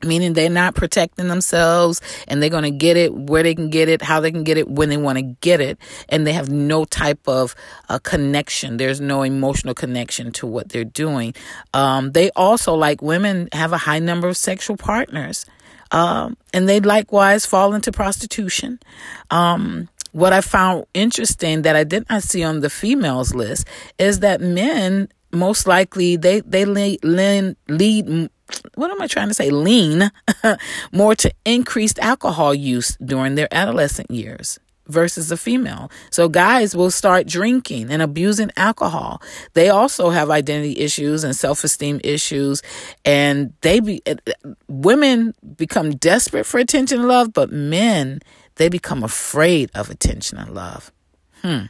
meaning 0.04 0.33
they're 0.33 0.49
not 0.49 0.75
protecting 0.75 1.28
themselves 1.28 2.00
and 2.28 2.40
they're 2.40 2.50
going 2.50 2.64
to 2.64 2.71
get 2.71 2.97
it 2.97 3.12
where 3.12 3.42
they 3.42 3.54
can 3.54 3.71
get 3.71 3.88
it, 3.88 4.00
how 4.02 4.21
they 4.21 4.30
can 4.30 4.45
get 4.45 4.57
it, 4.57 4.68
when 4.68 4.88
they 4.88 4.97
want 4.97 5.18
to 5.18 5.23
get 5.23 5.61
it. 5.61 5.78
And 6.09 6.26
they 6.26 6.33
have 6.33 6.49
no 6.49 6.85
type 6.85 7.26
of 7.26 7.54
uh, 7.88 7.99
connection. 7.99 8.76
There's 8.76 9.00
no 9.00 9.23
emotional 9.23 9.75
connection 9.75 10.33
to 10.33 10.47
what 10.47 10.68
they're 10.68 10.85
doing. 10.85 11.35
Um, 11.75 12.12
they 12.12 12.30
also, 12.37 12.75
like 12.75 13.02
women, 13.02 13.49
have 13.52 13.73
a 13.73 13.78
high 13.78 13.99
number 13.99 14.28
of 14.28 14.37
sexual 14.37 14.76
partners. 14.76 15.45
Um, 15.90 16.37
and 16.52 16.68
they 16.68 16.80
likewise 16.80 17.47
fall 17.47 17.75
into 17.75 17.90
prostitution. 17.90 18.78
Um, 19.30 19.88
what 20.12 20.33
I 20.33 20.40
found 20.42 20.85
interesting 20.95 21.62
that 21.62 21.76
I 21.76 21.85
did 21.85 22.09
not 22.09 22.23
see 22.23 22.45
on 22.45 22.61
the 22.61 22.71
females 22.71 23.35
list 23.35 23.66
is 23.99 24.21
that 24.21 24.40
men 24.40 25.09
most 25.30 25.66
likely 25.66 26.16
they 26.16 26.40
they 26.40 26.64
lead, 26.64 27.04
lead, 27.04 27.57
lead 27.68 28.30
what 28.75 28.90
am 28.90 29.00
I 29.00 29.07
trying 29.07 29.28
to 29.28 29.35
say? 29.35 29.50
Lean 29.50 30.11
more 30.93 31.14
to 31.17 31.33
increased 31.45 31.99
alcohol 31.99 32.55
use 32.55 32.97
during 33.05 33.35
their 33.35 33.49
adolescent 33.52 34.11
years 34.11 34.59
versus 34.87 35.31
a 35.31 35.37
female. 35.37 35.90
So 36.11 36.28
guys 36.28 36.75
will 36.75 36.90
start 36.90 37.26
drinking 37.26 37.90
and 37.90 38.00
abusing 38.02 38.50
alcohol. 38.57 39.23
They 39.52 39.69
also 39.69 40.11
have 40.11 40.31
identity 40.31 40.78
issues 40.78 41.25
and 41.25 41.37
self-esteem 41.37 42.00
issues 42.02 42.62
and 43.05 43.52
they 43.61 43.81
be 43.81 44.02
uh, 44.07 44.14
women 44.67 45.35
become 45.57 45.90
desperate 45.97 46.47
for 46.47 46.59
attention 46.59 47.00
and 47.00 47.09
love, 47.09 47.33
but 47.33 47.52
men 47.52 48.21
they 48.57 48.69
become 48.69 49.05
afraid 49.05 49.71
of 49.75 49.90
attention 49.90 50.38
and 50.38 50.55
love. 50.55 50.90
Hmm. 51.43 51.67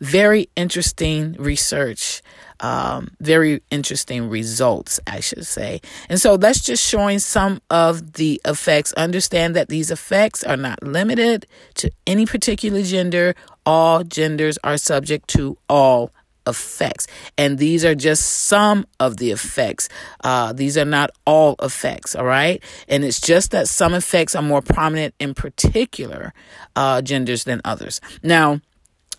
Very 0.00 0.48
interesting 0.56 1.34
research 1.38 2.22
um, 2.60 3.10
very 3.20 3.62
interesting 3.70 4.28
results, 4.28 4.98
I 5.06 5.20
should 5.20 5.46
say. 5.46 5.80
And 6.08 6.20
so 6.20 6.36
that's 6.36 6.60
just 6.60 6.84
showing 6.84 7.18
some 7.18 7.60
of 7.70 8.14
the 8.14 8.40
effects. 8.44 8.92
Understand 8.94 9.54
that 9.56 9.68
these 9.68 9.90
effects 9.90 10.42
are 10.42 10.56
not 10.56 10.82
limited 10.82 11.46
to 11.74 11.90
any 12.06 12.26
particular 12.26 12.82
gender. 12.82 13.34
All 13.64 14.02
genders 14.02 14.58
are 14.64 14.76
subject 14.76 15.28
to 15.28 15.56
all 15.68 16.10
effects. 16.46 17.06
And 17.36 17.58
these 17.58 17.84
are 17.84 17.94
just 17.94 18.24
some 18.24 18.86
of 18.98 19.18
the 19.18 19.30
effects. 19.30 19.88
Uh, 20.24 20.52
these 20.52 20.78
are 20.78 20.86
not 20.86 21.10
all 21.26 21.56
effects, 21.62 22.16
all 22.16 22.24
right? 22.24 22.62
And 22.88 23.04
it's 23.04 23.20
just 23.20 23.50
that 23.50 23.68
some 23.68 23.92
effects 23.92 24.34
are 24.34 24.42
more 24.42 24.62
prominent 24.62 25.14
in 25.18 25.34
particular 25.34 26.32
uh, 26.74 27.02
genders 27.02 27.44
than 27.44 27.60
others. 27.66 28.00
Now, 28.22 28.60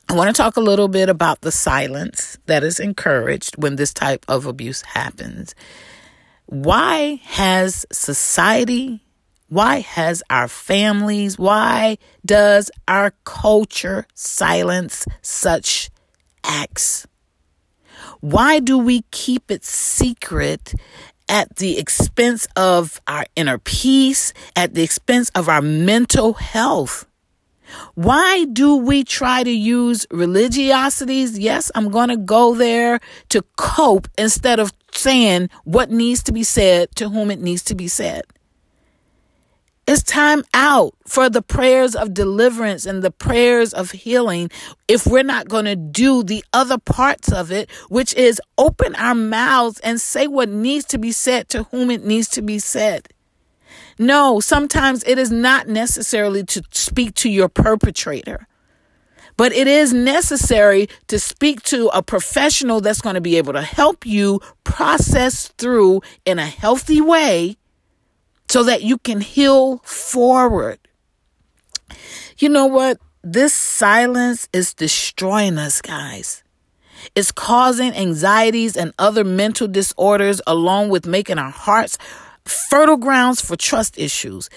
I 0.10 0.16
want 0.16 0.36
to 0.36 0.42
talk 0.42 0.58
a 0.58 0.62
little 0.62 0.88
bit 0.88 1.08
about 1.08 1.42
the 1.42 1.51
silence 1.51 2.39
that 2.48 2.63
is 2.63 2.80
encouraged 2.80 3.62
when 3.62 3.75
this 3.75 3.94
type 3.94 4.25
of 4.28 4.48
abuse 4.48 4.82
happens. 4.82 5.54
Why 6.48 7.22
has 7.25 7.86
society, 7.92 9.04
why 9.50 9.82
has 9.82 10.24
our 10.32 10.48
families, 10.48 11.38
why 11.38 12.00
does 12.25 12.72
our 12.88 13.13
culture 13.24 14.08
silence 14.16 15.06
such 15.22 15.92
acts? 16.44 17.06
Why 18.20 18.60
do 18.60 18.80
we 18.80 19.04
keep 19.12 19.51
it 19.51 19.63
secret 19.63 20.74
at 21.30 21.58
the 21.58 21.78
expense 21.78 22.48
of 22.56 23.00
our 23.08 23.25
inner 23.36 23.60
peace, 23.60 24.34
at 24.56 24.74
the 24.74 24.82
expense 24.82 25.30
of 25.36 25.48
our 25.48 25.62
mental 25.62 26.34
health? 26.34 27.06
Why 27.95 28.45
do 28.45 28.75
we 28.75 29.03
try 29.03 29.43
to 29.43 29.51
use 29.51 30.05
religiosities? 30.11 31.38
Yes, 31.38 31.71
I'm 31.75 31.89
going 31.89 32.09
to 32.09 32.17
go 32.17 32.55
there 32.55 32.99
to 33.29 33.43
cope 33.57 34.07
instead 34.17 34.59
of 34.59 34.73
saying 34.93 35.49
what 35.63 35.91
needs 35.91 36.23
to 36.23 36.31
be 36.31 36.43
said 36.43 36.95
to 36.95 37.09
whom 37.09 37.31
it 37.31 37.39
needs 37.39 37.63
to 37.63 37.75
be 37.75 37.88
said. 37.88 38.23
It's 39.89 40.03
time 40.03 40.43
out 40.53 40.93
for 41.07 41.31
the 41.31 41.41
prayers 41.41 41.95
of 41.95 42.13
deliverance 42.13 42.85
and 42.85 43.01
the 43.01 43.09
prayers 43.09 43.73
of 43.73 43.89
healing 43.89 44.51
if 44.88 45.07
we're 45.07 45.23
not 45.23 45.49
going 45.49 45.65
to 45.65 45.75
do 45.75 46.21
the 46.21 46.45
other 46.53 46.77
parts 46.77 47.31
of 47.31 47.51
it, 47.51 47.71
which 47.89 48.13
is 48.13 48.39
open 48.59 48.93
our 48.93 49.15
mouths 49.15 49.79
and 49.79 49.99
say 49.99 50.27
what 50.27 50.47
needs 50.47 50.85
to 50.85 50.99
be 50.99 51.11
said 51.11 51.49
to 51.49 51.63
whom 51.63 51.89
it 51.89 52.05
needs 52.05 52.27
to 52.29 52.43
be 52.43 52.59
said. 52.59 53.07
No, 54.00 54.39
sometimes 54.39 55.03
it 55.03 55.20
is 55.20 55.29
not 55.29 55.68
necessarily 55.68 56.46
to 56.46 56.63
speak 56.72 57.13
to 57.15 57.29
your 57.29 57.50
perpetrator. 57.50 58.48
But 59.36 59.51
it 59.51 59.68
is 59.68 59.94
necessary 59.94 60.88
to 61.08 61.20
speak 61.20 61.62
to 61.63 61.89
a 61.94 62.01
professional 62.01 62.79
that's 62.79 63.01
going 63.01 63.15
to 63.15 63.22
be 63.22 63.38
able 63.38 63.53
to 63.53 63.62
help 63.62 64.06
you 64.06 64.39
process 64.63 65.50
through 65.58 66.01
in 66.25 66.39
a 66.39 66.46
healthy 66.46 67.01
way 67.01 67.58
so 68.48 68.63
that 68.63 68.84
you 68.84 68.98
can 68.98 69.20
heal 69.20 69.77
forward. 69.79 70.79
You 72.38 72.50
know 72.50 72.65
what? 72.65 73.00
This 73.21 73.54
silence 73.54 74.47
is 74.54 74.73
destroying 74.73 75.58
us, 75.58 75.82
guys. 75.82 76.43
It's 77.15 77.32
causing 77.32 77.93
anxieties 77.93 78.78
and 78.78 78.93
other 78.97 79.26
mental 79.26 79.67
disorders, 79.67 80.41
along 80.47 80.89
with 80.89 81.06
making 81.06 81.38
our 81.38 81.52
hearts 81.52 81.97
fertile 82.49 82.97
grounds 82.97 83.41
for 83.41 83.55
trust 83.55 83.97
issues. 83.97 84.49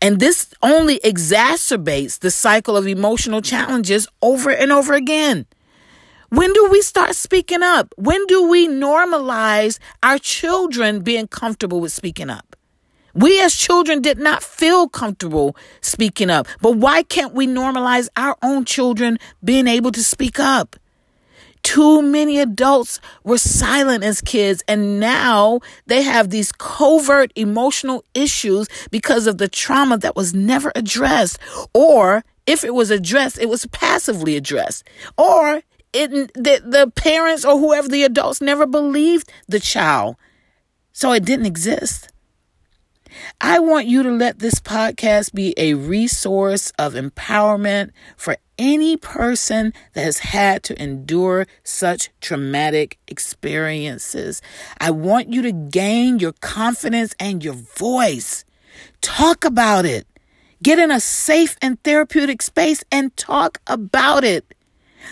And 0.00 0.20
this 0.20 0.52
only 0.62 0.98
exacerbates 1.00 2.18
the 2.18 2.30
cycle 2.30 2.76
of 2.76 2.86
emotional 2.86 3.42
challenges 3.42 4.08
over 4.22 4.50
and 4.50 4.72
over 4.72 4.94
again. 4.94 5.46
When 6.30 6.52
do 6.52 6.68
we 6.70 6.80
start 6.80 7.16
speaking 7.16 7.62
up? 7.62 7.92
When 7.96 8.24
do 8.26 8.48
we 8.48 8.68
normalize 8.68 9.78
our 10.02 10.18
children 10.18 11.00
being 11.00 11.26
comfortable 11.26 11.80
with 11.80 11.92
speaking 11.92 12.30
up? 12.30 12.56
We 13.14 13.42
as 13.42 13.56
children 13.56 14.00
did 14.00 14.18
not 14.18 14.42
feel 14.42 14.88
comfortable 14.88 15.56
speaking 15.80 16.30
up, 16.30 16.46
but 16.60 16.76
why 16.76 17.02
can't 17.02 17.34
we 17.34 17.48
normalize 17.48 18.08
our 18.16 18.36
own 18.42 18.64
children 18.64 19.18
being 19.42 19.66
able 19.66 19.90
to 19.90 20.04
speak 20.04 20.38
up? 20.38 20.76
Too 21.62 22.02
many 22.02 22.38
adults 22.38 23.00
were 23.22 23.38
silent 23.38 24.02
as 24.02 24.20
kids, 24.20 24.62
and 24.66 24.98
now 24.98 25.60
they 25.86 26.02
have 26.02 26.30
these 26.30 26.52
covert 26.52 27.32
emotional 27.36 28.04
issues 28.14 28.68
because 28.90 29.26
of 29.26 29.38
the 29.38 29.48
trauma 29.48 29.98
that 29.98 30.16
was 30.16 30.34
never 30.34 30.72
addressed. 30.74 31.38
Or 31.74 32.24
if 32.46 32.64
it 32.64 32.74
was 32.74 32.90
addressed, 32.90 33.38
it 33.38 33.48
was 33.48 33.66
passively 33.66 34.36
addressed. 34.36 34.84
Or 35.16 35.62
it, 35.92 36.10
the, 36.34 36.62
the 36.64 36.92
parents 36.94 37.44
or 37.44 37.58
whoever 37.58 37.88
the 37.88 38.04
adults 38.04 38.40
never 38.40 38.66
believed 38.66 39.30
the 39.48 39.60
child. 39.60 40.16
So 40.92 41.12
it 41.12 41.24
didn't 41.24 41.46
exist. 41.46 42.10
I 43.40 43.58
want 43.58 43.86
you 43.86 44.02
to 44.02 44.10
let 44.10 44.38
this 44.38 44.54
podcast 44.54 45.34
be 45.34 45.54
a 45.56 45.74
resource 45.74 46.72
of 46.78 46.94
empowerment 46.94 47.90
for 48.16 48.36
any 48.60 48.98
person 48.98 49.72
that 49.94 50.04
has 50.04 50.18
had 50.18 50.62
to 50.64 50.80
endure 50.80 51.46
such 51.64 52.10
traumatic 52.20 52.98
experiences. 53.08 54.42
I 54.78 54.90
want 54.90 55.32
you 55.32 55.40
to 55.42 55.50
gain 55.50 56.18
your 56.18 56.34
confidence 56.34 57.14
and 57.18 57.42
your 57.42 57.54
voice. 57.54 58.44
Talk 59.00 59.46
about 59.46 59.86
it. 59.86 60.06
Get 60.62 60.78
in 60.78 60.90
a 60.90 61.00
safe 61.00 61.56
and 61.62 61.82
therapeutic 61.82 62.42
space 62.42 62.84
and 62.92 63.16
talk 63.16 63.62
about 63.66 64.24
it. 64.24 64.54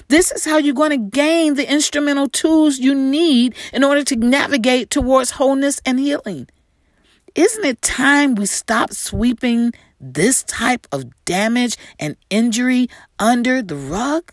This 0.09 0.31
is 0.31 0.45
how 0.45 0.59
you're 0.59 0.75
going 0.75 0.91
to 0.91 1.17
gain 1.19 1.55
the 1.55 1.71
instrumental 1.71 2.29
tools 2.29 2.79
you 2.79 2.95
need 2.95 3.55
in 3.73 3.83
order 3.83 4.05
to 4.05 4.17
navigate 4.17 4.91
towards 4.91 5.31
wholeness 5.33 5.81
and 5.87 5.99
healing. 5.99 6.49
Isn't 7.35 7.65
it 7.65 7.81
time 7.81 8.35
we 8.35 8.45
stop 8.45 8.93
sweeping 8.93 9.73
this 10.01 10.43
type 10.45 10.87
of 10.93 11.05
damage 11.25 11.77
and 11.99 12.17
injury 12.31 12.89
under 13.19 13.63
the 13.63 13.77
rug? 13.77 14.33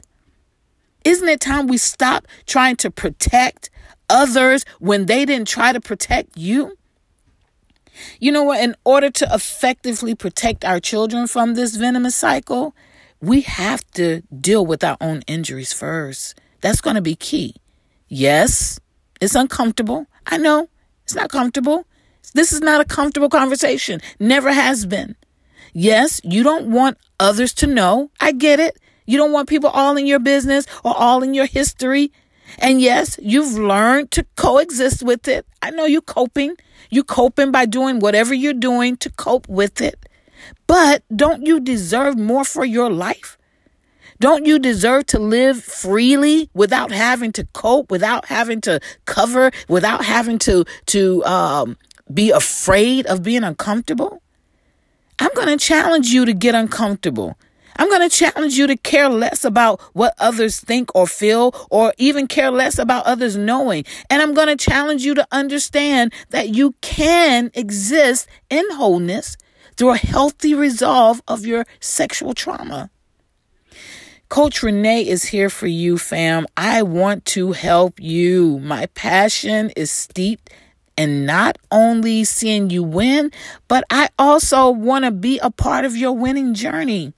Isn't 1.03 1.27
it 1.29 1.39
time 1.39 1.67
we 1.67 1.77
stop 1.77 2.27
trying 2.45 2.75
to 2.77 2.89
protect 2.89 3.69
others 4.09 4.65
when 4.79 5.05
they 5.05 5.25
didn't 5.25 5.47
try 5.47 5.71
to 5.71 5.79
protect 5.79 6.37
you? 6.37 6.77
You 8.19 8.31
know 8.31 8.43
what? 8.43 8.61
In 8.61 8.75
order 8.83 9.09
to 9.09 9.27
effectively 9.31 10.15
protect 10.15 10.65
our 10.65 10.79
children 10.79 11.27
from 11.27 11.53
this 11.53 11.75
venomous 11.75 12.15
cycle, 12.15 12.75
we 13.21 13.41
have 13.41 13.85
to 13.91 14.21
deal 14.41 14.65
with 14.65 14.83
our 14.83 14.97
own 14.99 15.21
injuries 15.27 15.73
first. 15.73 16.39
That's 16.61 16.81
going 16.81 16.95
to 16.95 17.01
be 17.01 17.15
key. 17.15 17.55
Yes, 18.07 18.79
it's 19.21 19.35
uncomfortable. 19.35 20.07
I 20.27 20.37
know 20.37 20.69
it's 21.03 21.15
not 21.15 21.29
comfortable. 21.29 21.85
This 22.33 22.51
is 22.51 22.61
not 22.61 22.81
a 22.81 22.85
comfortable 22.85 23.29
conversation. 23.29 24.01
Never 24.19 24.51
has 24.51 24.85
been. 24.85 25.15
Yes, 25.77 26.21
you 26.23 26.41
don't 26.41 26.71
want 26.71 26.97
others 27.19 27.53
to 27.55 27.67
know. 27.67 28.09
I 28.21 28.31
get 28.31 28.61
it. 28.61 28.77
You 29.05 29.17
don't 29.17 29.33
want 29.33 29.49
people 29.49 29.69
all 29.69 29.97
in 29.97 30.07
your 30.07 30.19
business 30.19 30.65
or 30.85 30.95
all 30.95 31.21
in 31.21 31.33
your 31.33 31.47
history. 31.47 32.13
And 32.59 32.79
yes, 32.79 33.19
you've 33.21 33.57
learned 33.57 34.09
to 34.11 34.25
coexist 34.37 35.03
with 35.03 35.27
it. 35.27 35.45
I 35.61 35.71
know 35.71 35.83
you're 35.83 35.99
coping. 35.99 36.55
You're 36.89 37.03
coping 37.03 37.51
by 37.51 37.65
doing 37.65 37.99
whatever 37.99 38.33
you're 38.33 38.53
doing 38.53 38.95
to 38.97 39.09
cope 39.09 39.49
with 39.49 39.81
it. 39.81 39.99
But 40.65 41.03
don't 41.13 41.45
you 41.45 41.59
deserve 41.59 42.17
more 42.17 42.45
for 42.45 42.63
your 42.63 42.89
life? 42.89 43.37
Don't 44.21 44.45
you 44.45 44.59
deserve 44.59 45.07
to 45.07 45.19
live 45.19 45.61
freely 45.61 46.49
without 46.53 46.89
having 46.89 47.33
to 47.33 47.45
cope, 47.51 47.91
without 47.91 48.27
having 48.27 48.61
to 48.61 48.79
cover, 49.03 49.51
without 49.67 50.05
having 50.05 50.39
to 50.39 50.63
to 50.85 51.25
um, 51.25 51.75
be 52.13 52.31
afraid 52.31 53.05
of 53.07 53.23
being 53.23 53.43
uncomfortable? 53.43 54.21
I'm 55.19 55.33
going 55.33 55.47
to 55.47 55.57
challenge 55.57 56.07
you 56.07 56.25
to 56.25 56.33
get 56.33 56.55
uncomfortable. 56.55 57.37
I'm 57.77 57.89
going 57.89 58.07
to 58.07 58.15
challenge 58.15 58.53
you 58.53 58.67
to 58.67 58.77
care 58.77 59.09
less 59.09 59.43
about 59.43 59.81
what 59.93 60.13
others 60.17 60.59
think 60.59 60.95
or 60.95 61.07
feel, 61.07 61.53
or 61.69 61.93
even 61.97 62.27
care 62.27 62.51
less 62.51 62.77
about 62.77 63.05
others 63.05 63.35
knowing. 63.35 63.83
And 64.09 64.21
I'm 64.21 64.33
going 64.33 64.47
to 64.47 64.55
challenge 64.55 65.03
you 65.03 65.13
to 65.15 65.27
understand 65.31 66.13
that 66.29 66.55
you 66.55 66.75
can 66.81 67.51
exist 67.53 68.27
in 68.49 68.63
wholeness 68.71 69.35
through 69.75 69.91
a 69.91 69.97
healthy 69.97 70.53
resolve 70.53 71.21
of 71.27 71.45
your 71.45 71.65
sexual 71.81 72.33
trauma. 72.33 72.89
Coach 74.29 74.63
Renee 74.63 75.07
is 75.07 75.25
here 75.25 75.49
for 75.49 75.67
you, 75.67 75.97
fam. 75.97 76.47
I 76.57 76.81
want 76.81 77.25
to 77.25 77.51
help 77.51 77.99
you. 77.99 78.59
My 78.59 78.87
passion 78.87 79.69
is 79.75 79.91
steeped 79.91 80.49
and 80.97 81.25
not 81.25 81.57
only 81.71 82.23
seeing 82.23 82.69
you 82.69 82.83
win, 82.83 83.31
but 83.67 83.83
I 83.89 84.09
also 84.17 84.69
want 84.69 85.05
to 85.05 85.11
be 85.11 85.39
a 85.39 85.51
part 85.51 85.85
of 85.85 85.95
your 85.95 86.13
winning 86.13 86.53
journey. 86.53 87.13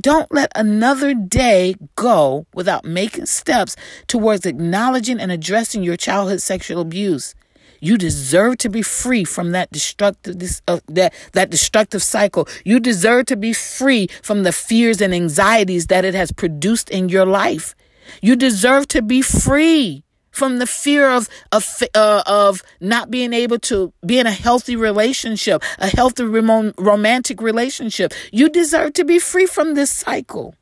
Don't 0.00 0.30
let 0.32 0.50
another 0.56 1.14
day 1.14 1.76
go 1.94 2.46
without 2.52 2.84
making 2.84 3.26
steps 3.26 3.76
towards 4.08 4.44
acknowledging 4.44 5.20
and 5.20 5.30
addressing 5.30 5.84
your 5.84 5.96
childhood 5.96 6.42
sexual 6.42 6.80
abuse. 6.80 7.34
You 7.80 7.96
deserve 7.98 8.58
to 8.58 8.68
be 8.68 8.82
free 8.82 9.24
from 9.24 9.52
that 9.52 9.70
destructive 9.70 10.36
uh, 10.66 10.80
that 10.88 11.12
that 11.32 11.50
destructive 11.50 12.02
cycle. 12.02 12.48
You 12.64 12.80
deserve 12.80 13.26
to 13.26 13.36
be 13.36 13.52
free 13.52 14.08
from 14.22 14.42
the 14.42 14.52
fears 14.52 15.00
and 15.00 15.14
anxieties 15.14 15.88
that 15.88 16.04
it 16.04 16.14
has 16.14 16.32
produced 16.32 16.88
in 16.88 17.08
your 17.08 17.26
life. 17.26 17.74
You 18.22 18.36
deserve 18.36 18.88
to 18.88 19.02
be 19.02 19.20
free 19.22 20.02
from 20.34 20.58
the 20.58 20.66
fear 20.66 21.08
of 21.08 21.28
of 21.52 21.82
uh, 21.94 22.22
of 22.26 22.62
not 22.80 23.10
being 23.10 23.32
able 23.32 23.58
to 23.60 23.92
be 24.04 24.18
in 24.18 24.26
a 24.26 24.32
healthy 24.32 24.76
relationship, 24.76 25.62
a 25.78 25.88
healthy 25.88 26.24
romantic 26.24 27.40
relationship. 27.40 28.12
You 28.32 28.48
deserve 28.50 28.92
to 28.94 29.04
be 29.04 29.18
free 29.18 29.46
from 29.46 29.74
this 29.74 29.90
cycle. 29.90 30.54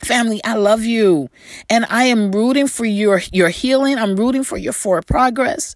Family, 0.00 0.40
I 0.44 0.54
love 0.54 0.84
you. 0.84 1.28
And 1.70 1.86
I 1.88 2.04
am 2.04 2.32
rooting 2.32 2.66
for 2.66 2.84
your 2.84 3.22
your 3.32 3.48
healing. 3.48 3.98
I'm 3.98 4.16
rooting 4.16 4.44
for 4.44 4.58
your 4.58 4.72
forward 4.72 5.06
progress. 5.06 5.74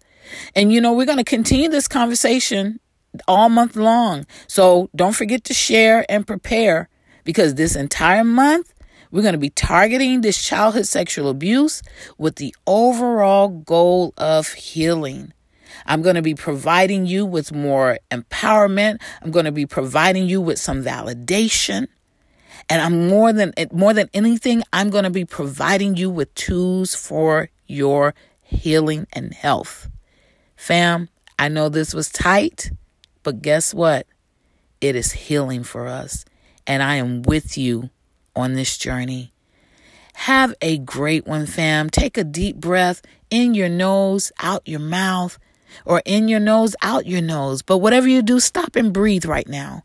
And 0.55 0.73
you 0.73 0.81
know, 0.81 0.93
we're 0.93 1.07
going 1.07 1.19
to 1.19 1.25
continue 1.25 1.69
this 1.69 1.89
conversation 1.89 2.81
all 3.29 3.49
month 3.49 3.77
long. 3.77 4.27
So 4.47 4.91
don't 4.95 5.15
forget 5.15 5.45
to 5.45 5.55
share 5.55 6.05
and 6.09 6.27
prepare 6.27 6.89
because 7.25 7.55
this 7.55 7.77
entire 7.77 8.25
month 8.25 8.73
we're 9.13 9.23
going 9.23 9.35
to 9.35 9.39
be 9.39 9.51
targeting 9.51 10.23
this 10.23 10.43
childhood 10.43 10.87
sexual 10.87 11.29
abuse 11.29 11.83
with 12.17 12.37
the 12.37 12.55
overall 12.67 13.49
goal 13.49 14.15
of 14.17 14.55
healing. 14.55 15.33
I'm 15.87 16.01
going 16.01 16.17
to 16.17 16.23
be 16.23 16.35
providing 16.35 17.07
you 17.07 17.27
with 17.27 17.53
more 17.53 17.99
empowerment. 18.11 19.01
I'm 19.21 19.31
going 19.31 19.45
to 19.45 19.53
be 19.53 19.67
providing 19.67 20.29
you 20.29 20.41
with 20.41 20.59
some 20.59 20.83
validation. 20.83 21.89
And 22.69 22.81
I'm 22.81 23.09
more 23.09 23.33
than 23.33 23.53
more 23.71 23.93
than 23.93 24.09
anything, 24.15 24.63
I'm 24.73 24.89
going 24.89 25.05
to 25.05 25.11
be 25.11 25.25
providing 25.25 25.97
you 25.97 26.09
with 26.09 26.35
tools 26.35 26.95
for 26.95 27.51
your 27.67 28.15
healing 28.41 29.07
and 29.13 29.35
health. 29.35 29.91
Fam, 30.57 31.09
I 31.39 31.49
know 31.49 31.69
this 31.69 31.93
was 31.93 32.09
tight, 32.09 32.71
but 33.25 33.43
guess 33.43 33.75
what? 33.75 34.07
It 34.81 34.97
is 34.97 35.13
healing 35.13 35.65
for 35.65 35.87
us. 35.87 36.25
And 36.67 36.83
I 36.83 36.97
am 36.97 37.23
with 37.23 37.59
you 37.59 37.91
on 38.35 38.55
this 38.55 38.77
journey. 38.79 39.33
Have 40.15 40.55
a 40.61 40.79
great 40.79 41.27
one, 41.27 41.47
fam. 41.47 41.91
Take 41.91 42.19
a 42.19 42.25
deep 42.25 42.57
breath 42.57 43.03
in 43.31 43.55
your 43.55 43.69
nose, 43.69 44.31
out 44.41 44.67
your 44.67 44.81
mouth, 44.81 45.39
or 45.85 46.03
in 46.05 46.29
your 46.29 46.41
nose, 46.41 46.77
out 46.83 47.07
your 47.07 47.23
nose. 47.23 47.63
But 47.63 47.79
whatever 47.79 48.09
you 48.09 48.23
do, 48.23 48.39
stop 48.41 48.77
and 48.77 48.93
breathe 48.93 49.25
right 49.25 49.49
now. 49.49 49.85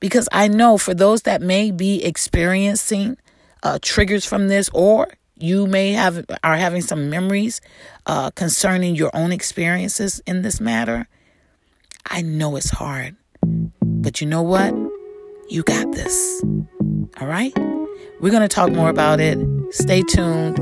Because 0.00 0.28
I 0.32 0.48
know 0.48 0.78
for 0.78 0.94
those 0.94 1.22
that 1.22 1.42
may 1.42 1.70
be 1.70 2.02
experiencing 2.02 3.18
uh, 3.62 3.78
triggers 3.82 4.24
from 4.24 4.48
this, 4.48 4.70
or 4.72 5.08
you 5.36 5.66
may 5.66 5.92
have 5.92 6.24
are 6.42 6.56
having 6.56 6.82
some 6.82 7.10
memories 7.10 7.60
uh, 8.06 8.30
concerning 8.30 8.94
your 8.94 9.10
own 9.14 9.32
experiences 9.32 10.22
in 10.26 10.42
this 10.42 10.60
matter. 10.60 11.06
I 12.06 12.22
know 12.22 12.56
it's 12.56 12.70
hard, 12.70 13.16
but 13.82 14.20
you 14.22 14.26
know 14.26 14.42
what? 14.42 14.74
You 15.48 15.62
got 15.62 15.92
this. 15.92 16.42
All 17.18 17.26
right? 17.26 17.56
We're 18.20 18.30
going 18.30 18.42
to 18.42 18.48
talk 18.48 18.70
more 18.70 18.90
about 18.90 19.18
it. 19.18 19.38
Stay 19.72 20.02
tuned. 20.02 20.56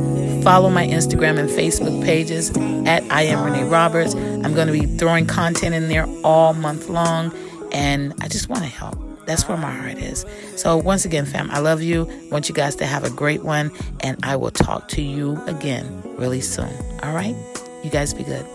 Follow 0.45 0.71
my 0.71 0.87
Instagram 0.87 1.39
and 1.39 1.49
Facebook 1.49 2.05
pages 2.05 2.57
at 2.87 3.03
I 3.11 3.23
am 3.23 3.45
Renee 3.45 3.65
Roberts. 3.65 4.15
I'm 4.15 4.55
going 4.55 4.69
to 4.69 4.73
be 4.73 4.87
throwing 4.87 5.27
content 5.27 5.75
in 5.75 5.89
there 5.89 6.07
all 6.25 6.55
month 6.55 6.89
long, 6.89 7.35
and 7.73 8.15
I 8.21 8.29
just 8.29 8.49
want 8.49 8.63
to 8.63 8.69
help. 8.69 8.97
That's 9.27 9.47
where 9.49 9.59
my 9.59 9.71
heart 9.71 9.99
is. 9.99 10.25
So, 10.57 10.77
once 10.77 11.05
again, 11.05 11.27
fam, 11.27 11.51
I 11.51 11.59
love 11.59 11.83
you. 11.83 12.09
want 12.31 12.49
you 12.49 12.55
guys 12.55 12.77
to 12.77 12.87
have 12.87 13.05
a 13.05 13.11
great 13.11 13.43
one, 13.43 13.73
and 14.01 14.19
I 14.23 14.37
will 14.37 14.53
talk 14.53 14.89
to 14.91 15.03
you 15.03 15.43
again 15.47 16.03
really 16.17 16.41
soon. 16.41 16.73
All 17.03 17.13
right? 17.13 17.37
You 17.83 17.91
guys 17.91 18.15
be 18.15 18.25
good. 18.25 18.47